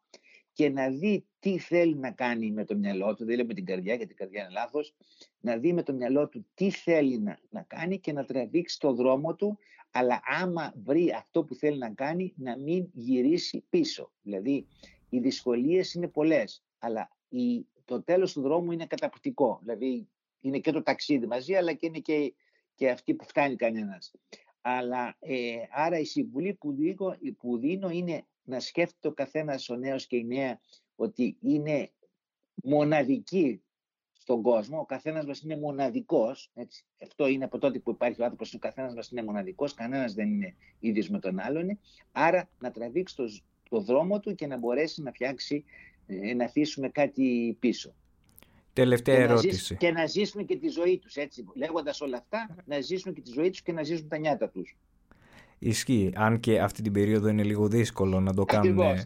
[0.58, 3.64] και να δει τι θέλει να κάνει με το μυαλό του, δεν λέω με την
[3.64, 4.94] καρδιά γιατί η καρδιά είναι λάθος,
[5.40, 8.92] να δει με το μυαλό του τι θέλει να, να κάνει και να τραβήξει το
[8.92, 9.58] δρόμο του,
[9.90, 14.12] αλλά άμα βρει αυτό που θέλει να κάνει, να μην γυρίσει πίσω.
[14.22, 14.66] Δηλαδή,
[15.08, 19.58] οι δυσκολίες είναι πολλές, αλλά η, το τέλος του δρόμου είναι καταπληκτικό.
[19.62, 20.08] Δηλαδή
[20.40, 22.34] είναι και το ταξίδι μαζί, αλλά και είναι και,
[22.74, 24.14] και αυτή που φτάνει κανένας.
[24.60, 29.76] Αλλά ε, άρα η συμβουλή που δίνω, που δίνω είναι να σκέφτεται ο καθένας ο
[29.76, 30.60] νέος και η νέα
[30.96, 31.90] ότι είναι
[32.54, 33.62] μοναδική
[34.12, 34.78] στον κόσμο.
[34.78, 36.50] Ο καθένας μας είναι μοναδικός.
[36.54, 36.84] Έτσι.
[37.02, 38.54] Αυτό είναι από τότε που υπάρχει ο άνθρωπος.
[38.54, 39.74] Ο καθένας μας είναι μοναδικός.
[39.74, 41.78] Κανένας δεν είναι ίδιος με τον άλλον.
[42.12, 43.24] Άρα να τραβήξει το,
[43.68, 45.64] το δρόμο του και να μπορέσει να φτιάξει
[46.06, 47.94] ε, να αφήσουμε κάτι πίσω.
[48.72, 49.72] Τελευταία και ερώτηση.
[49.72, 53.20] Να και να ζήσουν και τη ζωή τους, έτσι, λέγοντας όλα αυτά, να ζήσουν και
[53.20, 54.76] τη ζωή τους και να ζήσουν τα νιάτα τους.
[55.58, 58.98] Ισχύει, αν και αυτή την περίοδο είναι λίγο δύσκολο να το κάνουν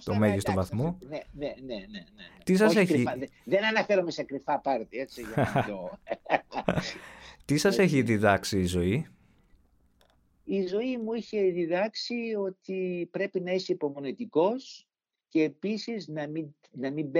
[0.00, 0.98] στο μέγιστο βαθμό.
[1.08, 2.28] Ναι, ναι, ναι, ναι, ναι.
[2.44, 3.04] Τι σας έχει...
[3.44, 5.98] Δεν αναφέρομαι σε κρυφά πάρτι, έτσι, για να το...
[7.44, 9.06] Τι σας έχει διδάξει η ζωή;
[10.44, 14.88] Η ζωή μου είχε διδάξει ότι πρέπει να είσαι υπομονετικός,
[15.28, 17.10] και επίσης να μην, να μην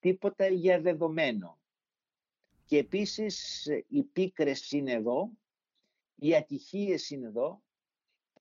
[0.00, 1.58] τίποτα για δεδομένο.
[2.64, 5.30] Και επίσης οι πίκρες είναι εδώ,
[6.18, 7.62] οι ατυχίες είναι εδώ,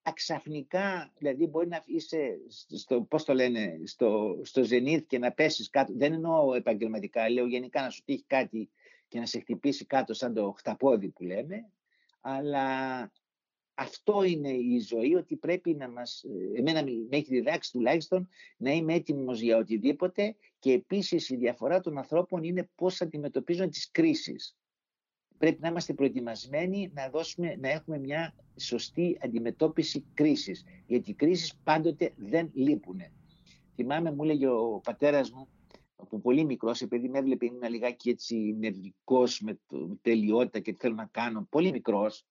[0.03, 2.37] αξαφνικά, δηλαδή μπορεί να είσαι,
[2.75, 7.45] στο, πώς το λένε, στο, στο ζενήθ και να πέσεις κάτω, δεν εννοώ επαγγελματικά, λέω
[7.47, 8.69] γενικά να σου τύχει κάτι
[9.07, 11.69] και να σε χτυπήσει κάτω σαν το χταπόδι που λέμε,
[12.21, 12.67] αλλά
[13.73, 16.25] αυτό είναι η ζωή, ότι πρέπει να μας,
[16.55, 21.97] εμένα με έχει διδάξει τουλάχιστον, να είμαι έτοιμος για οτιδήποτε και επίσης η διαφορά των
[21.97, 24.57] ανθρώπων είναι πώς αντιμετωπίζουν τις κρίσεις.
[25.43, 31.55] Πρέπει να είμαστε προετοιμασμένοι να, δώσουμε, να έχουμε μια σωστή αντιμετώπιση κρίσης, γιατί οι κρίσεις
[31.63, 33.01] πάντοτε δεν λείπουν.
[33.75, 35.47] Θυμάμαι, μου έλεγε ο πατέρας μου,
[35.95, 40.77] από πολύ μικρός, επειδή με έβλεπε ήμουν λιγάκι έτσι νευρικός με το τελειότητα και τι
[40.79, 42.25] θέλω να κάνω, πολύ μικρός,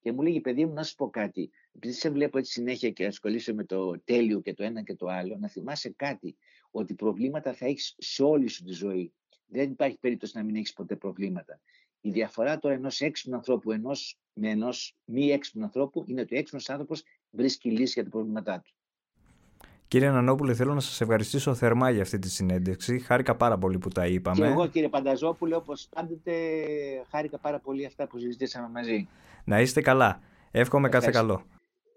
[0.00, 1.50] και μου λέγει, παιδί μου, να σου πω κάτι.
[1.72, 5.06] Επειδή σε βλέπω έτσι συνέχεια και ασχολείσαι με το τέλειο και το ένα και το
[5.06, 6.36] άλλο, να θυμάσαι κάτι,
[6.70, 9.12] ότι προβλήματα θα έχεις σε όλη σου τη ζωή.
[9.46, 11.60] Δεν υπάρχει περίπτωση να μην έχεις ποτέ προβλήματα.
[12.04, 16.38] Η διαφορά τώρα ενός έξυπνου ανθρώπου ενός, με ενός μη έξυπνου ανθρώπου είναι ότι ο
[16.38, 18.72] έξυπνος άνθρωπος βρίσκει λύση για τα προβλήματά του.
[19.88, 22.98] Κύριε Νανόπουλε, θέλω να σας ευχαριστήσω θερμά για αυτή τη συνέντευξη.
[22.98, 24.36] Χάρηκα πάρα πολύ που τα είπαμε.
[24.36, 26.32] Και εγώ κύριε Πανταζόπουλε, όπως πάντοτε,
[27.10, 29.08] χάρηκα πάρα πολύ αυτά που συζητήσαμε μαζί.
[29.44, 30.20] Να είστε καλά.
[30.50, 31.42] Εύχομαι κάθε καλό.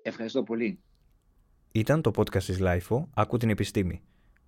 [0.01, 0.79] Ευχαριστώ πολύ.
[1.71, 4.01] Ήταν το podcast της LIFO «Άκου την επιστήμη».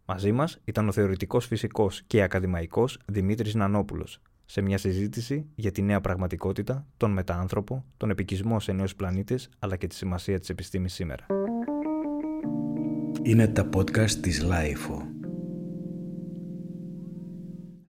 [0.05, 5.81] Μαζί μας ήταν ο θεωρητικός φυσικός και ακαδημαϊκός Δημήτρης Νανόπουλος σε μια συζήτηση για τη
[5.81, 10.93] νέα πραγματικότητα, τον μετάανθρωπο, τον επικισμό σε νέους πλανήτες αλλά και τη σημασία της επιστήμης
[10.93, 11.25] σήμερα.
[13.23, 15.06] Είναι τα podcast της LIFO.